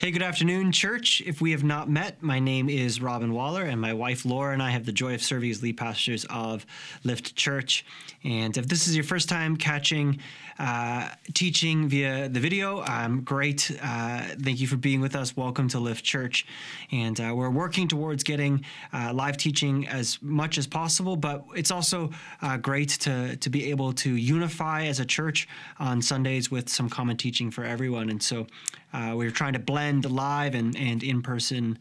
Hey, 0.00 0.12
good 0.12 0.22
afternoon, 0.22 0.70
church. 0.70 1.20
If 1.26 1.40
we 1.40 1.50
have 1.50 1.64
not 1.64 1.90
met, 1.90 2.22
my 2.22 2.38
name 2.38 2.68
is 2.68 3.02
Robin 3.02 3.32
Wallar, 3.32 3.68
and 3.68 3.80
my 3.80 3.92
wife 3.92 4.24
Laura 4.24 4.52
and 4.52 4.62
I 4.62 4.70
have 4.70 4.86
the 4.86 4.92
joy 4.92 5.14
of 5.14 5.20
serving 5.20 5.50
as 5.50 5.60
lead 5.60 5.76
pastors 5.76 6.24
of 6.30 6.64
Lift 7.02 7.34
Church. 7.34 7.84
And 8.22 8.56
if 8.56 8.68
this 8.68 8.86
is 8.86 8.94
your 8.94 9.02
first 9.02 9.28
time 9.28 9.56
catching 9.56 10.20
uh, 10.60 11.08
teaching 11.34 11.88
via 11.88 12.28
the 12.28 12.40
video, 12.40 12.82
um, 12.84 13.22
great. 13.22 13.76
Uh, 13.82 14.22
thank 14.40 14.60
you 14.60 14.66
for 14.66 14.76
being 14.76 15.00
with 15.00 15.14
us. 15.14 15.36
Welcome 15.36 15.68
to 15.68 15.78
Lift 15.80 16.04
Church. 16.04 16.46
And 16.90 17.20
uh, 17.20 17.32
we're 17.34 17.50
working 17.50 17.86
towards 17.86 18.24
getting 18.24 18.64
uh, 18.92 19.12
live 19.12 19.36
teaching 19.36 19.86
as 19.88 20.20
much 20.20 20.58
as 20.58 20.66
possible, 20.66 21.16
but 21.16 21.44
it's 21.54 21.70
also 21.70 22.10
uh, 22.42 22.56
great 22.56 22.88
to, 22.90 23.36
to 23.36 23.50
be 23.50 23.70
able 23.70 23.92
to 23.94 24.14
unify 24.14 24.86
as 24.86 24.98
a 25.00 25.04
church 25.04 25.48
on 25.78 26.02
Sundays 26.02 26.50
with 26.50 26.68
some 26.68 26.88
common 26.88 27.16
teaching 27.16 27.50
for 27.52 27.64
everyone. 27.64 28.10
And 28.10 28.22
so 28.22 28.46
uh, 28.92 29.14
we're 29.16 29.30
trying 29.30 29.52
to 29.52 29.58
blend 29.58 30.10
live 30.10 30.54
and, 30.54 30.76
and 30.76 31.02
in 31.02 31.22
person 31.22 31.78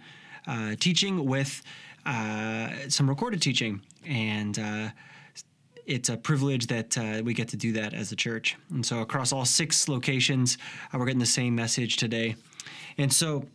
uh, 0.47 0.75
teaching 0.79 1.25
with 1.25 1.61
uh, 2.05 2.69
some 2.87 3.09
recorded 3.09 3.41
teaching. 3.41 3.81
And 4.05 4.57
uh, 4.57 4.89
it's 5.85 6.09
a 6.09 6.17
privilege 6.17 6.67
that 6.67 6.97
uh, 6.97 7.21
we 7.23 7.33
get 7.33 7.47
to 7.49 7.57
do 7.57 7.73
that 7.73 7.93
as 7.93 8.11
a 8.11 8.15
church. 8.15 8.57
And 8.69 8.85
so, 8.85 8.99
across 8.99 9.31
all 9.31 9.45
six 9.45 9.87
locations, 9.87 10.57
uh, 10.93 10.97
we're 10.97 11.05
getting 11.05 11.19
the 11.19 11.25
same 11.25 11.55
message 11.55 11.97
today. 11.97 12.35
And 12.97 13.11
so, 13.11 13.45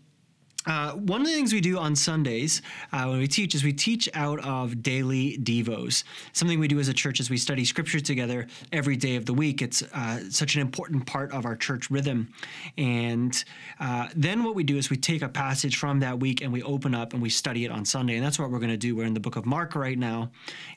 uh, 0.67 0.93
one 0.93 1.21
of 1.21 1.27
the 1.27 1.33
things 1.33 1.53
we 1.53 1.61
do 1.61 1.79
on 1.79 1.97
Sundays 1.97 2.63
uh, 2.93 3.07
when 3.07 3.19
we 3.19 3.27
teach 3.27 3.55
is 3.55 3.65
we 3.65 3.73
teach 3.73 4.09
out 4.15 4.39
of 4.41 4.83
daily 4.83 5.39
devos. 5.39 6.05
Something 6.33 6.61
we 6.61 6.69
do 6.69 6.79
as 6.79 6.89
a 6.89 6.95
church 6.95 7.21
is 7.21 7.31
we 7.31 7.37
study 7.37 7.65
scripture 7.65 8.01
together 8.01 8.47
every 8.73 8.97
day 8.97 9.17
of 9.17 9.27
the 9.27 9.35
week. 9.35 9.61
It's 9.63 9.83
uh, 9.83 10.31
such 10.31 10.55
an 10.55 10.61
important 10.61 11.07
part 11.07 11.33
of 11.33 11.45
our 11.45 11.57
church 11.57 11.91
rhythm. 11.91 12.33
And 12.79 13.45
uh, 13.81 14.09
then 14.15 14.45
what 14.45 14.55
we 14.55 14.63
do 14.63 14.77
is 14.77 14.91
we 14.91 14.97
take 14.97 15.23
a 15.23 15.29
passage 15.29 15.77
from 15.77 16.01
that 16.01 16.21
week 16.21 16.43
and 16.43 16.53
we 16.53 16.63
open 16.63 16.95
up 16.95 17.13
and 17.13 17.21
we 17.21 17.31
study 17.31 17.65
it 17.65 17.71
on 17.71 17.85
Sunday. 17.85 18.17
And 18.17 18.25
that's 18.25 18.39
what 18.39 18.51
we're 18.51 18.61
going 18.61 18.71
to 18.71 18.77
do. 18.77 18.95
We're 18.95 19.07
in 19.07 19.15
the 19.15 19.21
book 19.21 19.37
of 19.37 19.47
Mark 19.47 19.75
right 19.75 19.99
now, 19.99 20.31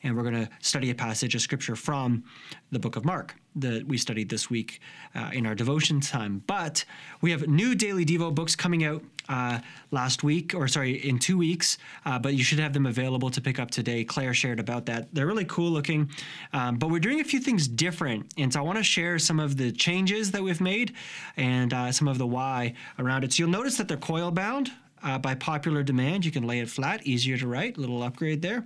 and 0.03 0.15
we're 0.15 0.23
going 0.23 0.45
to 0.45 0.49
study 0.61 0.89
a 0.89 0.95
passage 0.95 1.35
of 1.35 1.41
scripture 1.41 1.75
from 1.75 2.23
the 2.71 2.79
book 2.79 2.95
of 2.95 3.05
Mark 3.05 3.35
that 3.55 3.87
we 3.87 3.97
studied 3.97 4.29
this 4.29 4.49
week 4.49 4.81
uh, 5.15 5.31
in 5.33 5.45
our 5.45 5.55
devotion 5.55 5.99
time. 6.01 6.43
But 6.47 6.85
we 7.21 7.31
have 7.31 7.47
new 7.47 7.75
daily 7.75 8.05
Devo 8.05 8.33
books 8.33 8.55
coming 8.55 8.83
out 8.83 9.03
uh, 9.29 9.59
last 9.91 10.23
week, 10.23 10.53
or 10.53 10.67
sorry, 10.67 11.07
in 11.07 11.19
two 11.19 11.37
weeks, 11.37 11.77
uh, 12.05 12.19
but 12.19 12.33
you 12.33 12.43
should 12.43 12.59
have 12.59 12.73
them 12.73 12.85
available 12.85 13.29
to 13.29 13.41
pick 13.41 13.59
up 13.59 13.71
today. 13.71 14.03
Claire 14.03 14.33
shared 14.33 14.59
about 14.59 14.85
that. 14.85 15.13
They're 15.13 15.25
really 15.25 15.45
cool 15.45 15.71
looking, 15.71 16.09
um, 16.53 16.77
but 16.77 16.89
we're 16.89 16.99
doing 16.99 17.21
a 17.21 17.23
few 17.23 17.39
things 17.39 17.67
different. 17.67 18.33
And 18.37 18.51
so 18.51 18.59
I 18.59 18.63
want 18.63 18.77
to 18.77 18.83
share 18.83 19.17
some 19.19 19.39
of 19.39 19.57
the 19.57 19.71
changes 19.71 20.31
that 20.31 20.43
we've 20.43 20.61
made 20.61 20.93
and 21.37 21.73
uh, 21.73 21.91
some 21.91 22.07
of 22.07 22.17
the 22.17 22.27
why 22.27 22.73
around 22.99 23.23
it. 23.23 23.33
So 23.33 23.43
you'll 23.43 23.51
notice 23.51 23.77
that 23.77 23.87
they're 23.87 23.97
coil 23.97 24.31
bound. 24.31 24.71
Uh, 25.03 25.19
by 25.19 25.35
popular 25.35 25.83
demand, 25.83 26.25
you 26.25 26.31
can 26.31 26.47
lay 26.47 26.59
it 26.61 26.67
flat, 26.67 27.05
easier 27.05 27.37
to 27.37 27.47
write, 27.47 27.77
little 27.77 28.01
upgrade 28.01 28.41
there. 28.41 28.65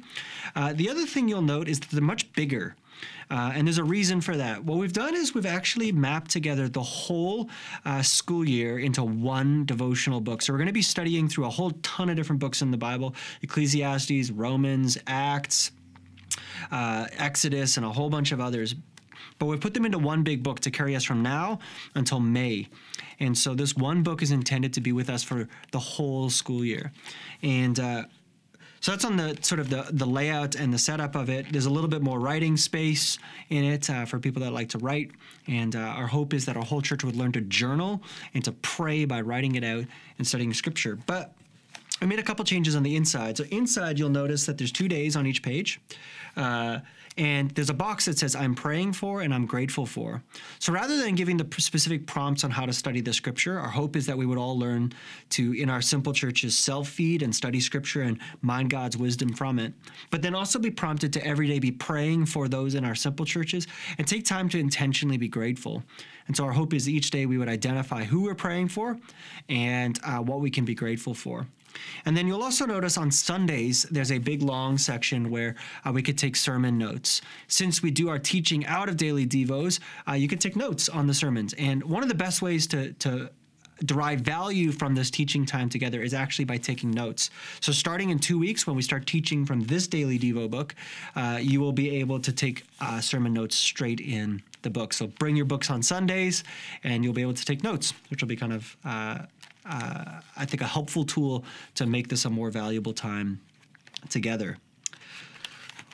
Uh, 0.56 0.72
the 0.72 0.90
other 0.90 1.06
thing 1.06 1.28
you'll 1.28 1.42
note 1.42 1.68
is 1.68 1.82
that 1.82 1.90
they're 1.90 2.02
much 2.02 2.32
bigger. 2.32 2.78
Uh, 3.32 3.52
and 3.54 3.68
there's 3.68 3.78
a 3.78 3.84
reason 3.84 4.22
for 4.22 4.36
that. 4.36 4.64
What 4.64 4.78
we've 4.78 4.94
done 4.94 5.16
is 5.16 5.34
we've 5.34 5.46
actually 5.46 5.92
mapped 5.92 6.32
together 6.32 6.68
the 6.68 6.82
whole 6.82 7.50
uh, 7.86 8.02
school 8.02 8.48
year 8.48 8.80
into 8.80 9.04
one 9.04 9.66
devotional 9.66 10.20
book. 10.20 10.42
So 10.42 10.52
we're 10.52 10.58
going 10.58 10.68
to 10.68 10.74
be 10.74 10.82
studying 10.82 11.30
through 11.30 11.46
a 11.46 11.50
whole 11.50 11.72
ton 11.84 12.10
of 12.10 12.16
different 12.16 12.40
books 12.40 12.62
in 12.62 12.72
the 12.72 12.78
Bible 12.78 13.16
Ecclesiastes, 13.42 14.32
Romans, 14.32 14.98
Acts, 15.06 15.72
uh, 16.72 17.08
Exodus, 17.18 17.78
and 17.78 17.86
a 17.86 17.90
whole 17.90 18.10
bunch 18.10 18.32
of 18.32 18.40
others. 18.40 18.76
But 19.38 19.46
we've 19.46 19.62
put 19.62 19.74
them 19.74 19.86
into 19.86 20.00
one 20.00 20.24
big 20.24 20.44
book 20.44 20.60
to 20.62 20.72
carry 20.72 20.96
us 20.96 21.04
from 21.04 21.24
now 21.24 21.60
until 21.96 22.20
May. 22.20 22.68
And 23.20 23.38
so 23.38 23.54
this 23.54 23.76
one 23.76 24.04
book 24.04 24.22
is 24.22 24.32
intended 24.32 24.74
to 24.74 24.82
be 24.82 24.92
with 24.92 25.10
us 25.10 25.24
for 25.24 25.48
the 25.72 25.80
whole 25.80 26.30
school 26.30 26.64
year. 26.64 26.92
And 27.42 27.80
uh, 27.80 28.04
so 28.82 28.92
that's 28.92 29.06
on 29.06 29.18
the 29.18 29.38
sort 29.42 29.60
of 29.60 29.70
the, 29.70 29.88
the 29.92 30.06
layout 30.06 30.56
and 30.56 30.74
the 30.74 30.78
setup 30.78 31.16
of 31.16 31.30
it. 31.30 31.52
There's 31.52 31.66
a 31.66 31.70
little 31.70 31.90
bit 31.90 32.02
more 32.02 32.20
writing 32.20 32.56
space 32.58 33.18
in 33.50 33.64
it 33.64 33.90
uh, 33.90 34.06
for 34.06 34.20
people 34.20 34.42
that 34.44 34.52
like 34.52 34.70
to 34.70 34.78
write. 34.78 35.12
And 35.48 35.76
uh, 35.76 35.80
our 35.80 36.08
hope 36.08 36.34
is 36.34 36.46
that 36.46 36.56
our 36.56 36.64
whole 36.64 36.82
church 36.82 37.04
would 37.04 37.16
learn 37.16 37.32
to 37.34 37.42
journal 37.42 38.02
and 38.34 38.44
to 38.46 38.52
pray 38.52 39.06
by 39.06 39.22
writing 39.22 39.56
it 39.56 39.64
out 39.64 39.86
and 40.18 40.26
studying 40.26 40.54
scripture. 40.54 40.98
But 41.06 41.34
I 42.02 42.06
made 42.06 42.20
a 42.20 42.24
couple 42.24 42.46
changes 42.46 42.76
on 42.76 42.84
the 42.84 42.96
inside. 42.96 43.38
So 43.38 43.44
inside, 43.52 44.00
you'll 44.00 44.10
notice 44.10 44.46
that 44.46 44.58
there's 44.58 44.72
two 44.72 44.88
days 44.88 45.16
on 45.16 45.28
each 45.28 45.44
page. 45.44 45.82
Uh, 46.38 46.80
and 47.20 47.52
there's 47.52 47.70
a 47.70 47.74
box 47.74 48.06
that 48.06 48.18
says 48.18 48.34
I'm 48.34 48.56
praying 48.56 48.94
for 48.94 49.22
and 49.22 49.34
I'm 49.34 49.46
grateful 49.46 49.86
for. 49.86 50.24
So 50.60 50.72
rather 50.72 50.96
than 50.96 51.16
giving 51.16 51.36
the 51.36 51.46
specific 51.60 52.08
prompts 52.08 52.46
on 52.46 52.52
how 52.52 52.66
to 52.66 52.72
study 52.72 53.02
the 53.02 53.12
scripture, 53.12 53.60
our 53.60 53.68
hope 53.68 53.98
is 53.98 54.06
that 54.06 54.18
we 54.18 54.26
would 54.26 54.38
all 54.38 54.58
learn 54.58 54.94
to, 55.32 55.52
in 55.52 55.70
our 55.70 55.82
simple 55.82 56.14
churches, 56.14 56.58
self 56.58 56.88
feed 56.88 57.22
and 57.22 57.36
study 57.36 57.60
scripture 57.60 58.04
and 58.04 58.20
mine 58.42 58.70
God's 58.70 58.96
wisdom 58.96 59.34
from 59.34 59.60
it. 59.60 59.74
But 60.12 60.22
then 60.22 60.34
also 60.34 60.60
be 60.60 60.72
prompted 60.72 61.12
to 61.14 61.26
every 61.26 61.48
day 61.48 61.60
be 61.60 61.72
praying 61.72 62.28
for 62.28 62.48
those 62.48 62.74
in 62.74 62.86
our 62.86 62.96
simple 62.96 63.26
churches 63.26 63.68
and 63.98 64.08
take 64.08 64.24
time 64.24 64.48
to 64.50 64.58
intentionally 64.58 65.18
be 65.18 65.28
grateful. 65.28 65.84
And 66.28 66.38
so 66.38 66.46
our 66.46 66.54
hope 66.54 66.74
is 66.74 66.88
each 66.88 67.12
day 67.12 67.26
we 67.26 67.38
would 67.38 67.50
identify 67.50 68.06
who 68.06 68.22
we're 68.24 68.36
praying 68.36 68.70
for 68.70 68.98
and 69.50 70.00
uh, 70.06 70.20
what 70.20 70.40
we 70.40 70.50
can 70.50 70.64
be 70.64 70.76
grateful 70.76 71.14
for. 71.14 71.48
And 72.06 72.16
then 72.16 72.28
you'll 72.28 72.44
also 72.44 72.66
notice 72.66 72.98
on 72.98 73.12
Sundays, 73.12 73.84
there's 73.84 74.12
a 74.12 74.18
big 74.18 74.42
long 74.42 74.78
section 74.78 75.30
where 75.30 75.56
uh, 75.86 75.92
we 75.92 76.02
could 76.02 76.18
take 76.18 76.36
sermon 76.36 76.78
notes. 76.78 77.22
Since 77.48 77.82
we 77.82 77.92
do 77.92 78.10
our 78.10 78.20
teaching 78.20 78.66
out 78.66 78.90
of 78.90 78.98
daily 78.98 79.26
Devos, 79.26 79.80
uh, 80.08 80.14
you 80.14 80.28
can 80.28 80.40
take 80.40 80.56
notes 80.56 80.90
on 80.90 81.08
the 81.08 81.14
sermons. 81.14 81.54
And 81.58 81.84
one 81.84 82.04
of 82.04 82.10
the 82.10 82.16
best 82.16 82.42
ways 82.42 82.68
to, 82.68 82.94
to 82.94 83.30
derive 83.86 84.22
value 84.22 84.72
from 84.72 84.96
this 84.96 85.10
teaching 85.10 85.46
time 85.46 85.70
together 85.70 86.02
is 86.02 86.14
actually 86.14 86.46
by 86.46 86.58
taking 86.58 86.92
notes. 86.92 87.30
So, 87.62 87.72
starting 87.72 88.10
in 88.10 88.20
two 88.20 88.40
weeks, 88.40 88.68
when 88.68 88.76
we 88.76 88.82
start 88.82 89.06
teaching 89.06 89.46
from 89.46 89.62
this 89.62 89.88
daily 89.88 90.20
Devo 90.20 90.50
book, 90.50 90.76
uh, 91.16 91.40
you 91.42 91.60
will 91.60 91.72
be 91.72 91.98
able 91.98 92.20
to 92.20 92.32
take 92.32 92.66
uh, 92.82 93.00
sermon 93.02 93.34
notes 93.34 93.56
straight 93.56 94.00
in 94.00 94.42
the 94.62 94.70
book. 94.70 94.94
So, 94.94 95.08
bring 95.08 95.36
your 95.36 95.46
books 95.46 95.70
on 95.70 95.82
Sundays, 95.82 96.44
and 96.84 97.04
you'll 97.04 97.14
be 97.14 97.22
able 97.22 97.34
to 97.34 97.46
take 97.46 97.64
notes, 97.64 97.94
which 98.10 98.22
will 98.22 98.30
be 98.30 98.36
kind 98.36 98.54
of 98.54 98.78
uh, 98.84 99.20
uh, 99.70 100.22
I 100.36 100.46
think, 100.46 100.62
a 100.62 100.68
helpful 100.68 101.06
tool 101.06 101.46
to 101.76 101.86
make 101.86 102.08
this 102.08 102.26
a 102.26 102.30
more 102.30 102.50
valuable 102.50 102.94
time 102.94 103.40
together. 104.10 104.58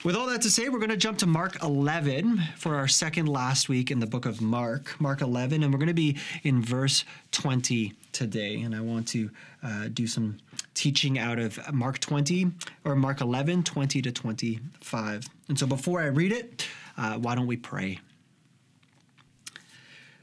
With 0.06 0.16
all 0.16 0.28
that 0.28 0.44
to 0.44 0.52
say, 0.52 0.70
we're 0.70 0.78
going 0.78 0.92
to 0.92 0.98
jump 0.98 1.18
to 1.20 1.26
Mark 1.26 1.64
11 1.64 2.40
for 2.58 2.76
our 2.76 2.88
second 2.88 3.26
last 3.26 3.70
week 3.70 3.90
in 3.90 4.00
the 4.00 4.06
book 4.06 4.28
of 4.28 4.40
Mark, 4.40 5.02
Mark 5.02 5.22
11, 5.22 5.64
and 5.64 5.74
we're 5.74 5.80
going 5.80 5.88
to 5.88 5.96
be 5.96 6.18
in 6.44 6.62
verse 6.62 7.06
20 7.32 7.92
today. 8.12 8.62
And 8.62 8.76
I 8.76 8.82
want 8.82 9.08
to 9.10 9.32
uh, 9.64 9.88
do 9.92 10.06
some 10.06 10.38
teaching 10.76 11.18
out 11.18 11.40
of 11.40 11.60
Mark 11.74 11.98
20 11.98 12.52
or 12.84 12.96
Mark 12.96 13.20
11, 13.20 13.64
20 13.64 14.02
to 14.04 14.12
25. 14.12 15.26
And 15.50 15.58
so 15.58 15.66
before 15.66 16.02
I 16.02 16.06
read 16.06 16.32
it, 16.32 16.68
uh, 16.98 17.16
why 17.16 17.34
don't 17.34 17.48
we 17.48 17.58
pray? 17.58 18.00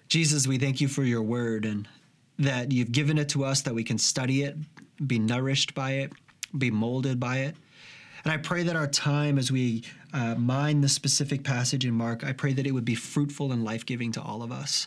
Jesus, 0.08 0.46
we 0.46 0.58
thank 0.58 0.80
you 0.80 0.86
for 0.86 1.02
your 1.02 1.22
word 1.22 1.64
and 1.64 1.88
that 2.42 2.72
you've 2.72 2.92
given 2.92 3.18
it 3.18 3.28
to 3.30 3.44
us 3.44 3.62
that 3.62 3.74
we 3.74 3.84
can 3.84 3.98
study 3.98 4.42
it, 4.42 4.56
be 5.06 5.18
nourished 5.18 5.74
by 5.74 5.92
it, 5.92 6.12
be 6.56 6.70
molded 6.70 7.18
by 7.18 7.38
it. 7.38 7.56
And 8.24 8.32
I 8.32 8.36
pray 8.36 8.62
that 8.64 8.76
our 8.76 8.86
time 8.86 9.38
as 9.38 9.50
we 9.50 9.84
uh, 10.12 10.34
mine 10.34 10.80
the 10.80 10.88
specific 10.88 11.42
passage 11.42 11.84
in 11.84 11.94
Mark, 11.94 12.24
I 12.24 12.32
pray 12.32 12.52
that 12.52 12.66
it 12.66 12.72
would 12.72 12.84
be 12.84 12.94
fruitful 12.94 13.52
and 13.52 13.64
life 13.64 13.86
giving 13.86 14.12
to 14.12 14.22
all 14.22 14.42
of 14.42 14.52
us. 14.52 14.86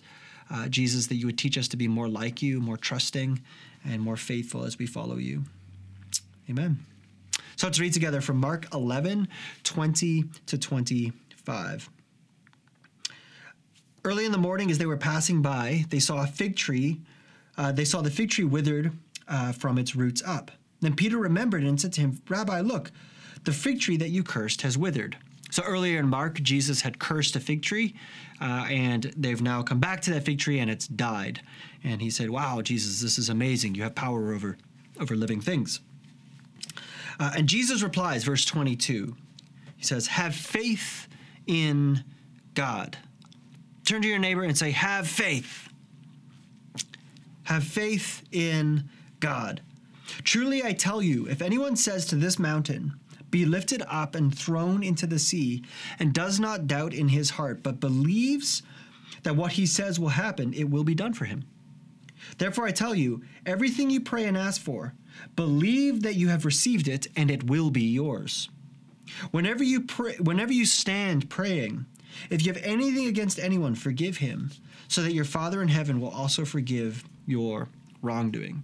Uh, 0.49 0.67
Jesus, 0.67 1.07
that 1.07 1.15
you 1.15 1.25
would 1.25 1.37
teach 1.37 1.57
us 1.57 1.67
to 1.69 1.77
be 1.77 1.87
more 1.87 2.07
like 2.07 2.41
you, 2.41 2.61
more 2.61 2.77
trusting, 2.77 3.41
and 3.83 4.01
more 4.01 4.17
faithful 4.17 4.63
as 4.63 4.77
we 4.77 4.85
follow 4.85 5.15
you. 5.15 5.43
Amen. 6.49 6.77
So 7.55 7.67
let's 7.67 7.79
read 7.79 7.93
together 7.93 8.21
from 8.21 8.37
Mark 8.37 8.67
11 8.73 9.27
20 9.63 10.25
to 10.45 10.57
25. 10.57 11.89
Early 14.03 14.25
in 14.25 14.31
the 14.31 14.37
morning, 14.37 14.69
as 14.69 14.77
they 14.77 14.85
were 14.85 14.97
passing 14.97 15.41
by, 15.41 15.85
they 15.89 15.99
saw 15.99 16.23
a 16.23 16.27
fig 16.27 16.55
tree 16.55 16.99
uh, 17.57 17.71
they 17.71 17.85
saw 17.85 18.01
the 18.01 18.11
fig 18.11 18.29
tree 18.29 18.43
withered 18.43 18.91
uh, 19.27 19.51
from 19.51 19.77
its 19.77 19.95
roots 19.95 20.21
up. 20.25 20.51
Then 20.81 20.95
Peter 20.95 21.17
remembered 21.17 21.63
and 21.63 21.79
said 21.79 21.93
to 21.93 22.01
him, 22.01 22.21
Rabbi, 22.27 22.61
look, 22.61 22.91
the 23.43 23.53
fig 23.53 23.79
tree 23.79 23.97
that 23.97 24.09
you 24.09 24.23
cursed 24.23 24.61
has 24.61 24.77
withered. 24.77 25.17
So 25.51 25.63
earlier 25.63 25.99
in 25.99 26.07
Mark, 26.07 26.41
Jesus 26.41 26.81
had 26.81 26.99
cursed 26.99 27.35
a 27.35 27.39
fig 27.39 27.61
tree, 27.61 27.95
uh, 28.41 28.65
and 28.69 29.03
they've 29.15 29.41
now 29.41 29.61
come 29.61 29.79
back 29.79 30.01
to 30.01 30.11
that 30.11 30.23
fig 30.25 30.39
tree 30.39 30.59
and 30.59 30.69
it's 30.69 30.87
died. 30.87 31.41
And 31.83 32.01
he 32.01 32.09
said, 32.09 32.29
Wow, 32.29 32.61
Jesus, 32.61 33.01
this 33.01 33.17
is 33.17 33.29
amazing. 33.29 33.75
You 33.75 33.83
have 33.83 33.95
power 33.95 34.33
over, 34.33 34.57
over 34.99 35.15
living 35.15 35.39
things. 35.39 35.79
Uh, 37.19 37.31
and 37.37 37.47
Jesus 37.47 37.81
replies, 37.81 38.23
verse 38.23 38.43
22, 38.43 39.15
he 39.77 39.83
says, 39.83 40.07
Have 40.07 40.35
faith 40.35 41.07
in 41.47 42.03
God. 42.53 42.97
Turn 43.85 44.01
to 44.01 44.07
your 44.07 44.19
neighbor 44.19 44.43
and 44.43 44.57
say, 44.57 44.71
Have 44.71 45.07
faith. 45.07 45.69
Have 47.45 47.63
faith 47.63 48.23
in 48.31 48.89
God. 49.19 49.61
Truly 50.23 50.63
I 50.63 50.73
tell 50.73 51.01
you, 51.01 51.27
if 51.27 51.41
anyone 51.41 51.75
says 51.75 52.05
to 52.07 52.15
this 52.15 52.37
mountain, 52.37 52.93
be 53.31 53.45
lifted 53.45 53.81
up 53.87 54.15
and 54.15 54.35
thrown 54.35 54.83
into 54.83 55.07
the 55.07 55.19
sea, 55.19 55.63
and 55.99 56.13
does 56.13 56.39
not 56.39 56.67
doubt 56.67 56.93
in 56.93 57.09
his 57.09 57.31
heart, 57.31 57.63
but 57.63 57.79
believes 57.79 58.61
that 59.23 59.35
what 59.35 59.53
he 59.53 59.65
says 59.65 59.99
will 59.99 60.09
happen, 60.09 60.53
it 60.53 60.69
will 60.69 60.83
be 60.83 60.95
done 60.95 61.13
for 61.13 61.25
him. 61.25 61.43
Therefore, 62.37 62.67
I 62.67 62.71
tell 62.71 62.95
you, 62.95 63.23
everything 63.45 63.89
you 63.89 63.99
pray 63.99 64.25
and 64.25 64.37
ask 64.37 64.61
for, 64.61 64.93
believe 65.35 66.01
that 66.03 66.15
you 66.15 66.29
have 66.29 66.45
received 66.45 66.87
it 66.87 67.07
and 67.15 67.29
it 67.29 67.47
will 67.47 67.71
be 67.71 67.83
yours. 67.83 68.49
Whenever 69.31 69.63
you 69.63 69.81
pray, 69.81 70.15
whenever 70.17 70.53
you 70.53 70.65
stand 70.65 71.29
praying, 71.29 71.85
if 72.29 72.45
you 72.45 72.53
have 72.53 72.63
anything 72.63 73.07
against 73.07 73.39
anyone, 73.39 73.75
forgive 73.75 74.17
him, 74.17 74.51
so 74.87 75.01
that 75.03 75.13
your 75.13 75.25
Father 75.25 75.61
in 75.61 75.67
heaven 75.67 75.99
will 75.99 76.09
also 76.09 76.45
forgive 76.45 77.03
your 77.25 77.67
wrongdoing. 78.01 78.63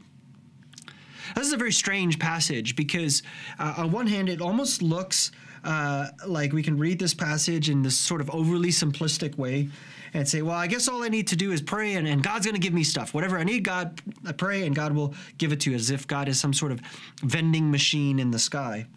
This 1.35 1.47
is 1.47 1.53
a 1.53 1.57
very 1.57 1.71
strange 1.71 2.19
passage 2.19 2.75
because, 2.75 3.23
uh, 3.59 3.75
on 3.77 3.91
one 3.91 4.07
hand, 4.07 4.29
it 4.29 4.41
almost 4.41 4.81
looks 4.81 5.31
uh, 5.63 6.07
like 6.27 6.53
we 6.53 6.63
can 6.63 6.77
read 6.77 6.99
this 6.99 7.13
passage 7.13 7.69
in 7.69 7.83
this 7.83 7.97
sort 7.97 8.21
of 8.21 8.29
overly 8.31 8.69
simplistic 8.69 9.37
way 9.37 9.69
and 10.13 10.27
say, 10.27 10.41
well, 10.41 10.55
I 10.55 10.67
guess 10.67 10.87
all 10.87 11.03
I 11.03 11.07
need 11.07 11.27
to 11.27 11.35
do 11.35 11.51
is 11.51 11.61
pray 11.61 11.93
and, 11.93 12.07
and 12.07 12.21
God's 12.21 12.45
going 12.45 12.55
to 12.55 12.61
give 12.61 12.73
me 12.73 12.83
stuff. 12.83 13.13
Whatever 13.13 13.37
I 13.37 13.43
need, 13.43 13.63
God, 13.63 14.01
I 14.25 14.33
pray 14.33 14.65
and 14.65 14.75
God 14.75 14.93
will 14.93 15.13
give 15.37 15.51
it 15.53 15.61
to 15.61 15.69
you 15.69 15.75
as 15.75 15.89
if 15.89 16.07
God 16.07 16.27
is 16.27 16.39
some 16.39 16.53
sort 16.53 16.71
of 16.71 16.81
vending 17.23 17.71
machine 17.71 18.19
in 18.19 18.31
the 18.31 18.39
sky. 18.39 18.87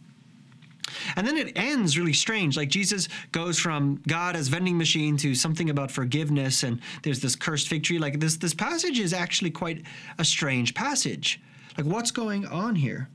And 1.17 1.27
then 1.27 1.37
it 1.37 1.53
ends 1.57 1.99
really 1.99 2.13
strange. 2.13 2.57
Like 2.57 2.69
Jesus 2.69 3.09
goes 3.33 3.59
from 3.59 4.03
God 4.07 4.37
as 4.37 4.49
vending 4.49 4.77
machine 4.79 5.17
to 5.19 5.35
something 5.35 5.71
about 5.71 5.91
forgiveness, 5.91 6.63
and 6.63 6.81
there's 7.03 7.21
this 7.21 7.37
cursed 7.37 7.69
fig 7.69 7.83
tree. 7.83 7.99
Like 7.99 8.21
this, 8.21 8.37
this 8.37 8.55
passage 8.55 8.99
is 8.99 9.13
actually 9.13 9.51
quite 9.51 9.83
a 10.19 10.25
strange 10.25 10.75
passage. 10.75 11.41
Like 11.77 11.87
what's 11.87 12.11
going 12.11 12.47
on 12.47 12.77
here? 12.77 13.09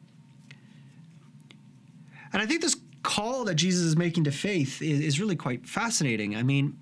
And 2.33 2.41
I 2.41 2.45
think 2.45 2.61
this 2.61 2.75
call 3.03 3.45
that 3.45 3.55
Jesus 3.55 3.83
is 3.83 3.95
making 3.95 4.25
to 4.25 4.31
faith 4.31 4.81
is, 4.81 4.99
is 4.99 5.19
really 5.19 5.35
quite 5.35 5.67
fascinating. 5.67 6.35
I 6.35 6.43
mean, 6.43 6.77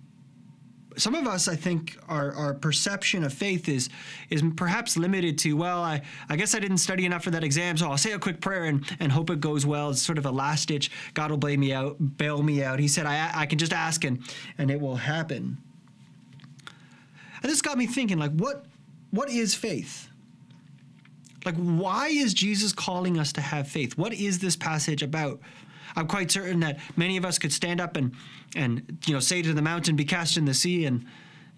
some 0.98 1.16
of 1.16 1.28
us, 1.28 1.48
I 1.48 1.56
think, 1.56 1.98
our, 2.10 2.34
our 2.34 2.54
perception 2.54 3.24
of 3.24 3.34
faith 3.34 3.70
is 3.70 3.90
is 4.30 4.44
perhaps 4.56 4.98
limited 4.98 5.38
to, 5.40 5.54
well, 5.54 5.82
I, 5.82 6.02
I 6.30 6.36
guess 6.36 6.56
I 6.56 6.60
didn't 6.60 6.80
study 6.80 7.06
enough 7.06 7.24
for 7.24 7.32
that 7.32 7.44
exam, 7.44 7.78
so 7.78 7.90
I'll 7.90 7.98
say 7.98 8.12
a 8.12 8.20
quick 8.20 8.42
prayer 8.42 8.66
and, 8.66 8.84
and 9.00 9.12
hope 9.12 9.30
it 9.30 9.40
goes 9.40 9.66
well. 9.66 9.92
It's 9.92 10.02
sort 10.02 10.18
of 10.18 10.26
a 10.26 10.32
last 10.32 10.68
ditch, 10.68 10.92
God 11.14 11.32
will 11.32 11.38
bail 11.38 11.58
me 11.58 11.74
out, 11.74 12.18
bail 12.18 12.44
me 12.44 12.64
out. 12.64 12.80
He 12.80 12.88
said, 12.88 13.06
I, 13.06 13.32
I 13.34 13.46
can 13.46 13.58
just 13.58 13.74
ask 13.74 14.04
and, 14.04 14.22
and 14.58 14.70
it 14.70 14.82
will 14.82 14.96
happen. 14.96 15.58
And 17.42 17.52
this 17.52 17.62
got 17.62 17.78
me 17.78 17.88
thinking, 17.88 18.18
like, 18.18 18.32
what 18.32 18.66
what 19.12 19.30
is 19.30 19.56
faith? 19.56 20.10
Like, 21.46 21.56
why 21.56 22.08
is 22.08 22.34
Jesus 22.34 22.74
calling 22.74 23.18
us 23.18 23.32
to 23.34 23.42
have 23.42 23.70
faith? 23.70 23.98
What 23.98 24.14
is 24.14 24.40
this 24.40 24.58
passage 24.58 25.02
about? 25.02 25.40
I'm 25.98 26.08
quite 26.08 26.30
certain 26.30 26.60
that 26.60 26.80
many 26.96 27.18
of 27.18 27.26
us 27.26 27.40
could 27.40 27.52
stand 27.52 27.82
up 27.82 27.98
and 27.98 28.14
and 28.56 29.00
you 29.08 29.14
know 29.14 29.20
say 29.20 29.42
to 29.42 29.52
the 29.52 29.62
mountain, 29.62 29.96
"Be 29.96 30.06
cast 30.06 30.38
in 30.38 30.46
the 30.46 30.54
sea," 30.54 30.86
and 30.86 31.06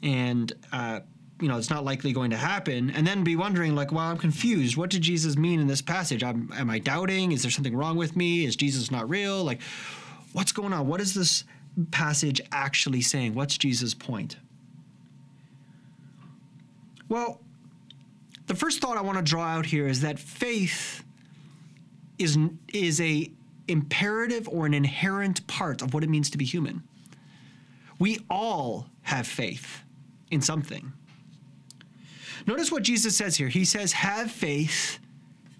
and 0.01 0.51
uh, 0.71 1.01
you 1.41 1.50
know 1.50 1.57
it's 1.57 1.69
not 1.69 1.83
likely 1.83 2.13
going 2.13 2.31
to 2.31 2.38
happen, 2.38 2.89
and 2.91 3.06
then 3.06 3.24
be 3.24 3.36
wondering 3.36 3.75
like, 3.75 3.91
"Well, 3.91 4.06
I'm 4.06 4.18
confused. 4.18 4.77
What 4.77 4.89
did 4.89 5.01
Jesus 5.01 5.36
mean 5.36 5.59
in 5.59 5.68
this 5.68 5.81
passage? 5.81 6.24
I'm, 6.24 6.51
am 6.56 6.69
I 6.69 6.80
doubting? 6.80 7.33
Is 7.33 7.41
there 7.41 7.51
something 7.51 7.75
wrong 7.75 7.97
with 7.97 8.15
me? 8.15 8.45
Is 8.45 8.56
Jesus 8.56 8.89
not 8.89 9.09
real? 9.09 9.44
Like, 9.44 9.62
what's 10.31 10.53
going 10.53 10.71
on? 10.71 10.88
What 10.88 11.01
is 11.01 11.13
this 11.13 11.44
passage 11.92 12.39
actually 12.53 13.01
saying? 13.01 13.35
What's 13.35 13.57
Jesus' 13.57 13.94
point?" 13.94 14.38
Well, 17.09 17.42
the 18.47 18.56
first 18.56 18.80
thought 18.80 18.97
I 18.97 19.01
want 19.01 19.18
to 19.18 19.24
draw 19.24 19.44
out 19.44 19.65
here 19.65 19.88
is 19.88 20.00
that 20.01 20.18
faith 20.18 21.03
is 22.18 22.38
is 22.74 23.01
a 23.01 23.31
imperative 23.69 24.48
or 24.50 24.66
an 24.66 24.74
inherent 24.74 25.45
part 25.48 25.81
of 25.81 25.94
what 25.94 26.04
it 26.04 26.10
means 26.10 26.30
to 26.31 26.38
be 26.38 26.45
human. 26.45 26.83
We 28.00 28.19
all 28.30 28.88
have 29.04 29.27
faith 29.27 29.83
in 30.31 30.42
something. 30.42 30.94
Notice 32.48 32.71
what 32.71 32.83
Jesus 32.83 33.16
says 33.16 33.38
here. 33.38 33.50
He 33.50 33.66
says, 33.66 33.92
Have 33.94 34.31
faith 34.31 35.00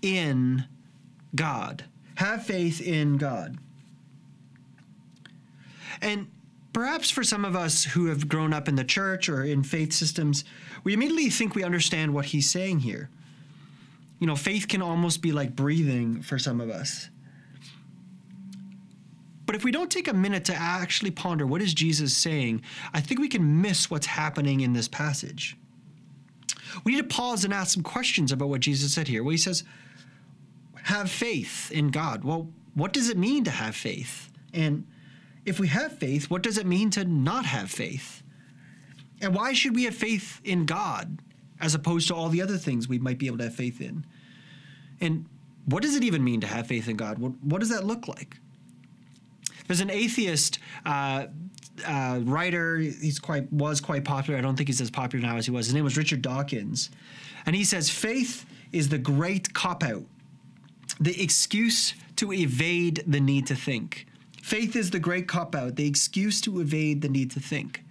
in 0.02 0.66
God. 1.36 1.86
Have 2.16 2.46
faith 2.46 2.82
in 2.82 3.18
God. 3.18 3.58
And 6.02 6.28
perhaps 6.74 7.10
for 7.10 7.24
some 7.24 7.46
of 7.46 7.56
us 7.56 7.84
who 7.84 8.06
have 8.06 8.30
grown 8.30 8.54
up 8.54 8.68
in 8.68 8.76
the 8.76 8.84
church 8.84 9.30
or 9.30 9.44
in 9.44 9.64
faith 9.64 9.94
systems, 9.94 10.44
we 10.84 10.94
immediately 10.94 11.30
think 11.30 11.56
we 11.56 11.64
understand 11.64 12.14
what 12.14 12.26
he's 12.26 12.50
saying 12.50 12.80
here. 12.80 13.10
You 14.20 14.28
know, 14.28 14.36
faith 14.36 14.68
can 14.68 14.82
almost 14.82 15.22
be 15.22 15.32
like 15.32 15.56
breathing 15.56 16.22
for 16.22 16.38
some 16.38 16.60
of 16.62 16.70
us. 16.70 17.10
But 19.50 19.56
if 19.56 19.64
we 19.64 19.72
don't 19.72 19.90
take 19.90 20.08
a 20.08 20.14
minute 20.14 20.46
to 20.46 20.54
actually 20.54 21.10
ponder 21.10 21.48
what 21.48 21.60
is 21.60 21.74
Jesus 21.74 22.16
saying, 22.16 22.62
I 22.94 23.02
think 23.02 23.20
we 23.20 23.28
can 23.28 23.64
miss 23.64 23.90
what's 23.90 24.06
happening 24.06 24.62
in 24.62 24.74
this 24.74 24.88
passage. 24.88 25.58
We 26.84 26.92
need 26.92 27.10
to 27.10 27.16
pause 27.16 27.44
and 27.44 27.52
ask 27.52 27.74
some 27.74 27.82
questions 27.82 28.32
about 28.32 28.50
what 28.50 28.62
Jesus 28.62 28.94
said 28.94 29.08
here. 29.08 29.24
Well, 29.24 29.32
he 29.32 29.38
says, 29.38 29.64
have 30.84 31.10
faith 31.10 31.72
in 31.72 31.90
God. 31.90 32.24
Well, 32.24 32.52
what 32.76 32.94
does 32.94 33.10
it 33.10 33.18
mean 33.18 33.44
to 33.46 33.50
have 33.50 33.76
faith? 33.76 34.32
And 34.54 34.86
if 35.46 35.60
we 35.60 35.68
have 35.70 35.98
faith, 35.98 36.30
what 36.30 36.44
does 36.44 36.60
it 36.60 36.68
mean 36.68 36.92
to 36.92 37.04
not 37.04 37.48
have 37.48 37.72
faith? 37.72 38.22
And 39.20 39.34
why 39.34 39.54
should 39.54 39.74
we 39.74 39.86
have 39.86 39.96
faith 39.96 40.42
in 40.44 40.68
God 40.68 41.24
as 41.60 41.74
opposed 41.74 42.08
to 42.10 42.14
all 42.14 42.30
the 42.30 42.44
other 42.44 42.60
things 42.60 42.88
we 42.88 43.00
might 43.00 43.18
be 43.18 43.26
able 43.26 43.40
to 43.40 43.46
have 43.46 43.56
faith 43.56 43.82
in? 43.82 44.06
And 45.02 45.26
what 45.66 45.82
does 45.82 45.96
it 45.96 46.04
even 46.04 46.24
mean 46.24 46.40
to 46.42 46.48
have 46.48 46.68
faith 46.68 46.88
in 46.88 46.98
God? 46.98 47.18
What, 47.18 47.32
what 47.42 47.62
does 47.62 47.70
that 47.70 47.84
look 47.84 48.08
like? 48.08 48.38
There's 49.70 49.82
an 49.82 49.92
atheist 49.92 50.58
uh, 50.84 51.28
uh, 51.86 52.22
writer. 52.24 52.78
He's 52.80 53.20
quite 53.20 53.54
was 53.54 53.80
quite 53.80 54.04
popular. 54.04 54.40
I 54.40 54.42
don't 54.42 54.56
think 54.56 54.68
he's 54.68 54.82
as 54.82 54.90
popular 54.90 55.24
now 55.24 55.38
as 55.38 55.46
he 55.46 55.52
was. 55.52 55.68
His 55.68 55.76
name 55.76 55.84
was 55.84 55.96
Richard 55.96 56.24
Dawkins, 56.24 56.90
and 57.46 57.56
he 57.56 57.64
says 57.64 57.88
faith 57.88 58.48
is 58.72 58.90
the 58.90 58.98
great 58.98 59.54
cop 59.54 59.84
out, 59.84 60.06
the 61.00 61.22
excuse 61.22 61.94
to 62.16 62.34
evade 62.34 63.04
the 63.06 63.20
need 63.20 63.46
to 63.46 63.56
think. 63.56 64.08
Faith 64.42 64.76
is 64.76 64.90
the 64.90 64.98
great 64.98 65.28
cop 65.28 65.54
out, 65.54 65.76
the 65.76 65.86
excuse 65.86 66.42
to 66.42 66.62
evade 66.62 67.04
the 67.04 67.10
need 67.10 67.30
to 67.30 67.40
think. 67.40 67.84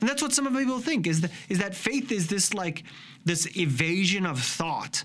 And 0.00 0.08
that's 0.08 0.22
what 0.22 0.32
some 0.32 0.46
of 0.46 0.52
people 0.52 0.78
think 0.78 1.08
is 1.08 1.22
that, 1.22 1.32
is 1.48 1.58
that 1.58 1.74
faith 1.74 2.12
is 2.12 2.28
this 2.28 2.54
like 2.54 2.84
this 3.24 3.56
evasion 3.56 4.24
of 4.24 4.40
thought. 4.40 5.02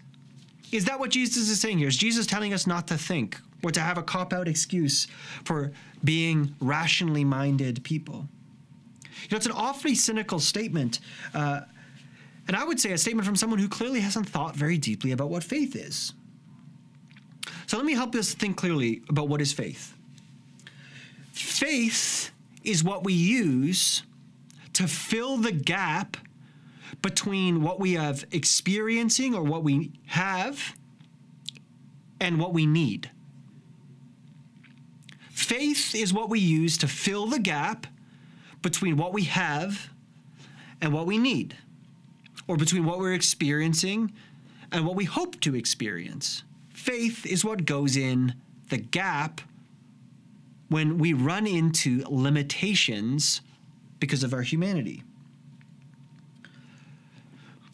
Is 0.71 0.85
that 0.85 0.99
what 0.99 1.09
Jesus 1.09 1.49
is 1.49 1.59
saying 1.59 1.79
here? 1.79 1.87
Is 1.87 1.97
Jesus 1.97 2.27
telling 2.27 2.53
us 2.53 2.67
not 2.67 2.87
to 2.89 2.99
think 2.99 3.39
or 3.63 3.71
to 3.71 3.79
have 3.79 3.97
a 3.97 4.03
cop 4.03 4.33
out 4.33 4.47
excuse 4.47 5.07
for 5.43 5.71
being 6.03 6.55
rationally 6.59 7.23
minded 7.23 7.83
people. 7.83 8.27
You 9.03 9.27
know, 9.31 9.37
it's 9.37 9.45
an 9.45 9.51
awfully 9.51 9.95
cynical 9.95 10.39
statement. 10.39 10.99
Uh, 11.33 11.61
and 12.47 12.57
I 12.57 12.63
would 12.63 12.79
say 12.79 12.91
a 12.91 12.97
statement 12.97 13.25
from 13.25 13.35
someone 13.35 13.59
who 13.59 13.69
clearly 13.69 13.99
hasn't 13.99 14.27
thought 14.27 14.55
very 14.55 14.77
deeply 14.77 15.11
about 15.11 15.29
what 15.29 15.43
faith 15.43 15.75
is. 15.75 16.13
So 17.67 17.77
let 17.77 17.85
me 17.85 17.93
help 17.93 18.15
us 18.15 18.33
think 18.33 18.57
clearly 18.57 19.03
about 19.09 19.29
what 19.29 19.41
is 19.41 19.53
faith. 19.53 19.95
Faith 21.31 22.31
is 22.63 22.83
what 22.83 23.03
we 23.03 23.13
use 23.13 24.03
to 24.73 24.87
fill 24.87 25.37
the 25.37 25.51
gap 25.51 26.17
between 27.01 27.61
what 27.61 27.79
we 27.79 27.93
have 27.93 28.25
experiencing 28.31 29.33
or 29.33 29.43
what 29.43 29.63
we 29.63 29.91
have 30.07 30.75
and 32.19 32.39
what 32.39 32.53
we 32.53 32.65
need. 32.65 33.09
Faith 35.51 35.93
is 35.95 36.13
what 36.13 36.29
we 36.29 36.39
use 36.39 36.77
to 36.77 36.87
fill 36.87 37.25
the 37.25 37.37
gap 37.37 37.85
between 38.61 38.95
what 38.95 39.11
we 39.11 39.23
have 39.23 39.89
and 40.79 40.93
what 40.93 41.05
we 41.05 41.17
need, 41.17 41.57
or 42.47 42.55
between 42.55 42.85
what 42.85 42.99
we're 42.99 43.13
experiencing 43.13 44.13
and 44.71 44.85
what 44.85 44.95
we 44.95 45.03
hope 45.03 45.37
to 45.41 45.53
experience. 45.53 46.43
Faith 46.73 47.25
is 47.25 47.43
what 47.43 47.65
goes 47.65 47.97
in 47.97 48.33
the 48.69 48.77
gap 48.77 49.41
when 50.69 50.97
we 50.97 51.11
run 51.11 51.45
into 51.45 52.01
limitations 52.07 53.41
because 53.99 54.23
of 54.23 54.33
our 54.33 54.43
humanity. 54.43 55.03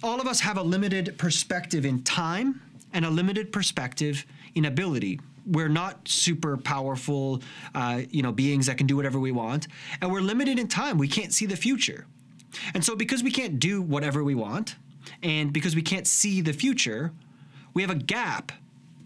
All 0.01 0.19
of 0.19 0.25
us 0.25 0.39
have 0.39 0.57
a 0.57 0.63
limited 0.63 1.15
perspective 1.19 1.85
in 1.85 2.01
time 2.01 2.59
and 2.91 3.05
a 3.05 3.11
limited 3.11 3.53
perspective 3.53 4.25
in 4.55 4.65
ability 4.65 5.19
we're 5.47 5.69
not 5.69 6.07
super 6.07 6.57
powerful, 6.57 7.41
uh, 7.73 8.01
you 8.09 8.21
know, 8.21 8.31
beings 8.31 8.65
that 8.67 8.77
can 8.77 8.87
do 8.87 8.95
whatever 8.95 9.19
we 9.19 9.31
want, 9.31 9.67
and 10.01 10.11
we're 10.11 10.21
limited 10.21 10.59
in 10.59 10.67
time. 10.67 10.97
We 10.97 11.07
can't 11.07 11.33
see 11.33 11.45
the 11.45 11.55
future, 11.55 12.05
and 12.73 12.83
so 12.83 12.95
because 12.95 13.23
we 13.23 13.31
can't 13.31 13.59
do 13.59 13.81
whatever 13.81 14.23
we 14.23 14.35
want, 14.35 14.75
and 15.23 15.53
because 15.53 15.75
we 15.75 15.81
can't 15.81 16.05
see 16.05 16.41
the 16.41 16.53
future, 16.53 17.11
we 17.73 17.81
have 17.81 17.91
a 17.91 17.95
gap 17.95 18.51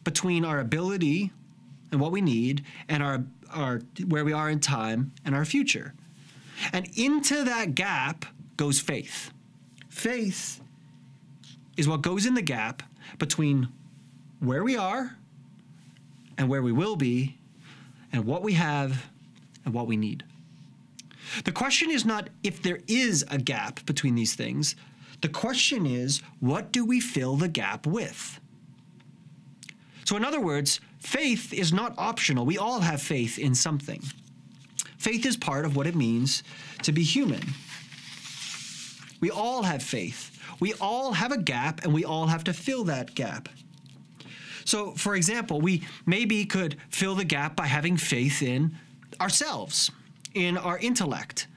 between 0.04 0.44
our 0.44 0.60
ability 0.60 1.32
and 1.92 2.02
what 2.02 2.12
we 2.12 2.22
need, 2.22 2.64
and 2.90 3.04
our 3.04 3.24
our 3.54 3.82
where 4.08 4.26
we 4.26 4.34
are 4.34 4.50
in 4.50 4.60
time 4.60 5.12
and 5.24 5.36
our 5.36 5.46
future, 5.46 5.94
and 6.74 6.90
into 6.96 7.44
that 7.44 7.76
gap 7.76 8.26
goes 8.58 8.80
faith. 8.80 9.32
Faith 9.90 10.62
is 11.78 11.88
what 11.88 12.02
goes 12.02 12.26
in 12.26 12.34
the 12.34 12.42
gap 12.42 12.84
between 13.18 13.68
where 14.40 14.64
we 14.64 14.76
are 14.76 15.18
and 16.42 16.50
where 16.50 16.64
we 16.64 16.72
will 16.72 16.96
be, 16.96 17.38
and 18.12 18.26
what 18.26 18.42
we 18.42 18.54
have 18.54 19.06
and 19.64 19.76
what 19.76 19.86
we 19.86 19.96
need. 19.96 20.24
The 21.44 21.52
question 21.52 21.92
is 21.92 22.04
not 22.04 22.30
if 22.42 22.64
there 22.64 22.80
is 22.88 23.24
a 23.30 23.38
gap 23.38 23.86
between 23.86 24.16
these 24.16 24.34
things. 24.34 24.76
The 25.22 25.30
question 25.30 25.86
is, 25.86 26.24
what 26.40 26.72
do 26.72 26.84
we 26.84 27.00
fill 27.00 27.36
the 27.36 27.48
gap 27.48 27.86
with? 27.86 28.40
So, 30.04 30.18
in 30.18 30.26
other 30.26 30.42
words, 30.42 30.82
faith 30.98 31.54
is 31.54 31.72
not 31.72 31.94
optional. 32.00 32.44
We 32.44 32.58
all 32.58 32.80
have 32.80 33.04
faith 33.04 33.38
in 33.38 33.54
something. 33.54 34.02
Faith 34.98 35.28
is 35.28 35.38
part 35.38 35.64
of 35.64 35.76
what 35.76 35.86
it 35.86 35.96
means 35.96 36.42
to 36.82 36.92
be 36.92 37.04
human. 37.04 37.44
We 39.20 39.30
all 39.30 39.62
have 39.62 39.84
faith. 39.84 40.40
We 40.60 40.74
all 40.82 41.14
have 41.14 41.32
a 41.32 41.38
gap, 41.38 41.84
and 41.84 41.94
we 41.94 42.04
all 42.04 42.26
have 42.26 42.44
to 42.46 42.54
fill 42.54 42.84
that 42.86 43.14
gap. 43.14 43.48
So, 44.66 44.92
for 44.92 45.16
example, 45.16 45.62
we 45.62 45.84
maybe 46.06 46.46
could 46.46 46.78
fill 46.90 47.16
the 47.16 47.26
gap 47.26 47.56
by 47.56 47.68
having 47.68 47.98
faith 47.98 48.42
in 48.42 48.76
ourselves, 49.20 49.92
in 50.34 50.58
our 50.58 50.78
intellect, 50.80 51.48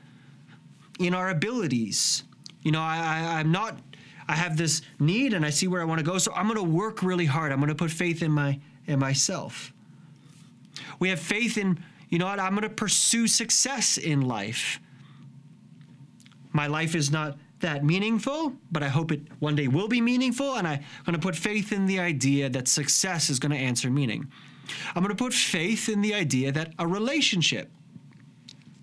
in 0.98 1.14
our 1.14 1.30
abilities. 1.30 2.24
You 2.62 2.72
know, 2.72 2.80
I, 2.80 3.38
I'm 3.38 3.52
not, 3.52 3.78
I 4.28 4.34
have 4.34 4.56
this 4.56 4.82
need 4.98 5.34
and 5.34 5.44
I 5.44 5.50
see 5.50 5.68
where 5.68 5.80
I 5.80 5.84
want 5.84 5.98
to 5.98 6.04
go, 6.04 6.18
so 6.18 6.32
I'm 6.34 6.46
going 6.46 6.56
to 6.56 6.62
work 6.62 7.02
really 7.02 7.26
hard. 7.26 7.52
I'm 7.52 7.58
going 7.58 7.68
to 7.68 7.74
put 7.74 7.90
faith 7.90 8.22
in 8.22 8.30
my 8.30 8.58
in 8.86 8.98
myself. 8.98 9.72
We 10.98 11.08
have 11.08 11.20
faith 11.20 11.58
in, 11.58 11.82
you 12.08 12.18
know 12.18 12.26
what, 12.26 12.38
I'm 12.38 12.52
going 12.52 12.62
to 12.62 12.68
pursue 12.68 13.26
success 13.26 13.98
in 13.98 14.22
life. 14.22 14.80
My 16.52 16.66
life 16.66 16.94
is 16.94 17.10
not 17.10 17.36
that 17.60 17.84
meaningful, 17.84 18.52
but 18.70 18.82
I 18.82 18.88
hope 18.88 19.12
it 19.12 19.22
one 19.38 19.54
day 19.54 19.68
will 19.68 19.88
be 19.88 20.00
meaningful. 20.00 20.56
And 20.56 20.66
I'm 20.66 20.80
going 21.06 21.14
to 21.14 21.18
put 21.18 21.36
faith 21.36 21.72
in 21.72 21.86
the 21.86 21.98
idea 21.98 22.48
that 22.50 22.68
success 22.68 23.30
is 23.30 23.38
going 23.38 23.52
to 23.52 23.58
answer 23.58 23.90
meaning. 23.90 24.30
I'm 24.94 25.02
going 25.02 25.14
to 25.14 25.22
put 25.22 25.34
faith 25.34 25.88
in 25.88 26.00
the 26.00 26.14
idea 26.14 26.52
that 26.52 26.72
a 26.78 26.86
relationship 26.86 27.70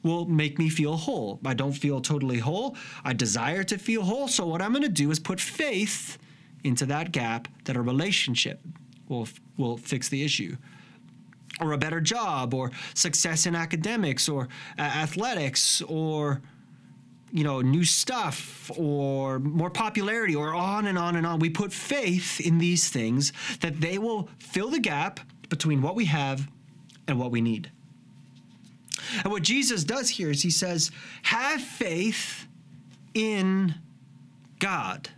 will 0.04 0.26
make 0.26 0.58
me 0.58 0.70
feel 0.70 0.98
whole. 0.98 1.40
I 1.46 1.54
don't 1.54 1.74
feel 1.74 2.02
totally 2.02 2.40
whole. 2.40 2.76
I 3.04 3.14
desire 3.14 3.64
to 3.66 3.78
feel 3.78 4.04
whole. 4.04 4.28
So, 4.28 4.46
what 4.46 4.62
I'm 4.62 4.72
going 4.72 4.84
to 4.84 4.90
do 4.90 5.12
is 5.12 5.20
put 5.20 5.40
faith 5.40 6.18
into 6.64 6.86
that 6.88 7.12
gap 7.12 7.48
that 7.66 7.76
a 7.76 7.82
relationship 7.82 8.62
will, 9.08 9.28
will 9.58 9.78
fix 9.78 10.10
the 10.10 10.24
issue. 10.24 10.58
Or 11.60 11.74
a 11.74 11.78
better 11.78 12.02
job, 12.02 12.54
or 12.56 12.72
success 12.96 13.46
in 13.46 13.56
academics, 13.56 14.28
or 14.28 14.48
uh, 14.80 14.82
athletics, 14.82 15.82
or 15.84 16.42
you 17.32 17.44
know, 17.44 17.62
new 17.62 17.84
stuff 17.84 18.70
or 18.78 19.40
more 19.40 19.70
popularity 19.70 20.36
or 20.36 20.54
on 20.54 20.88
and 20.88 20.98
on 20.98 21.16
and 21.16 21.26
on. 21.26 21.40
We 21.40 21.50
put 21.50 21.72
faith 21.72 22.40
in 22.40 22.58
these 22.58 22.90
things 22.90 23.34
that 23.62 23.80
they 23.82 23.98
will 23.98 24.30
fill 24.40 24.70
the 24.70 24.80
gap 24.80 25.20
between 25.50 25.82
what 25.82 25.96
we 25.96 26.06
have 26.06 26.50
and 27.08 27.20
what 27.20 27.32
we 27.32 27.42
need. 27.42 27.72
And 29.24 29.32
what 29.32 29.44
Jesus 29.44 29.84
does 29.84 30.10
here 30.10 30.30
is 30.30 30.42
he 30.42 30.52
says, 30.52 30.92
have 31.24 31.62
faith 31.62 32.48
in 33.14 33.76
God. 34.60 35.10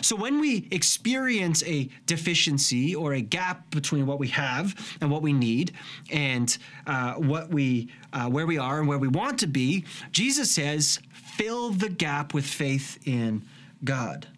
So 0.00 0.16
when 0.16 0.40
we 0.40 0.66
experience 0.70 1.62
a 1.64 1.88
deficiency 2.06 2.94
or 2.94 3.14
a 3.14 3.20
gap 3.20 3.70
between 3.70 4.06
what 4.06 4.18
we 4.18 4.28
have 4.28 4.96
and 5.00 5.10
what 5.10 5.22
we 5.22 5.32
need, 5.32 5.72
and 6.10 6.56
uh, 6.86 7.14
what 7.14 7.50
we 7.50 7.90
uh, 8.12 8.28
where 8.28 8.46
we 8.46 8.56
are 8.56 8.78
and 8.78 8.88
where 8.88 8.98
we 8.98 9.08
want 9.08 9.38
to 9.40 9.46
be, 9.46 9.84
Jesus 10.10 10.50
says, 10.50 11.00
fill 11.36 11.70
the 11.70 11.88
gap 11.88 12.32
with 12.34 12.46
faith 12.46 12.98
in 13.06 13.44
God. 13.82 14.28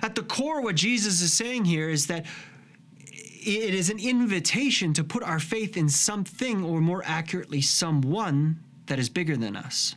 At 0.00 0.14
the 0.14 0.22
core, 0.22 0.62
what 0.62 0.76
Jesus 0.76 1.20
is 1.22 1.32
saying 1.32 1.64
here 1.64 1.88
is 1.88 2.06
that 2.06 2.26
it 3.04 3.74
is 3.74 3.90
an 3.90 3.98
invitation 3.98 4.92
to 4.94 5.04
put 5.04 5.22
our 5.22 5.40
faith 5.40 5.76
in 5.76 5.88
something, 5.88 6.64
or 6.64 6.80
more 6.80 7.02
accurately, 7.04 7.60
someone 7.60 8.60
that 8.86 8.98
is 8.98 9.08
bigger 9.08 9.36
than 9.36 9.56
us. 9.56 9.96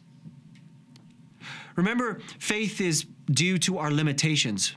Remember, 1.75 2.19
faith 2.39 2.81
is 2.81 3.05
due 3.29 3.57
to 3.59 3.77
our 3.77 3.91
limitations. 3.91 4.75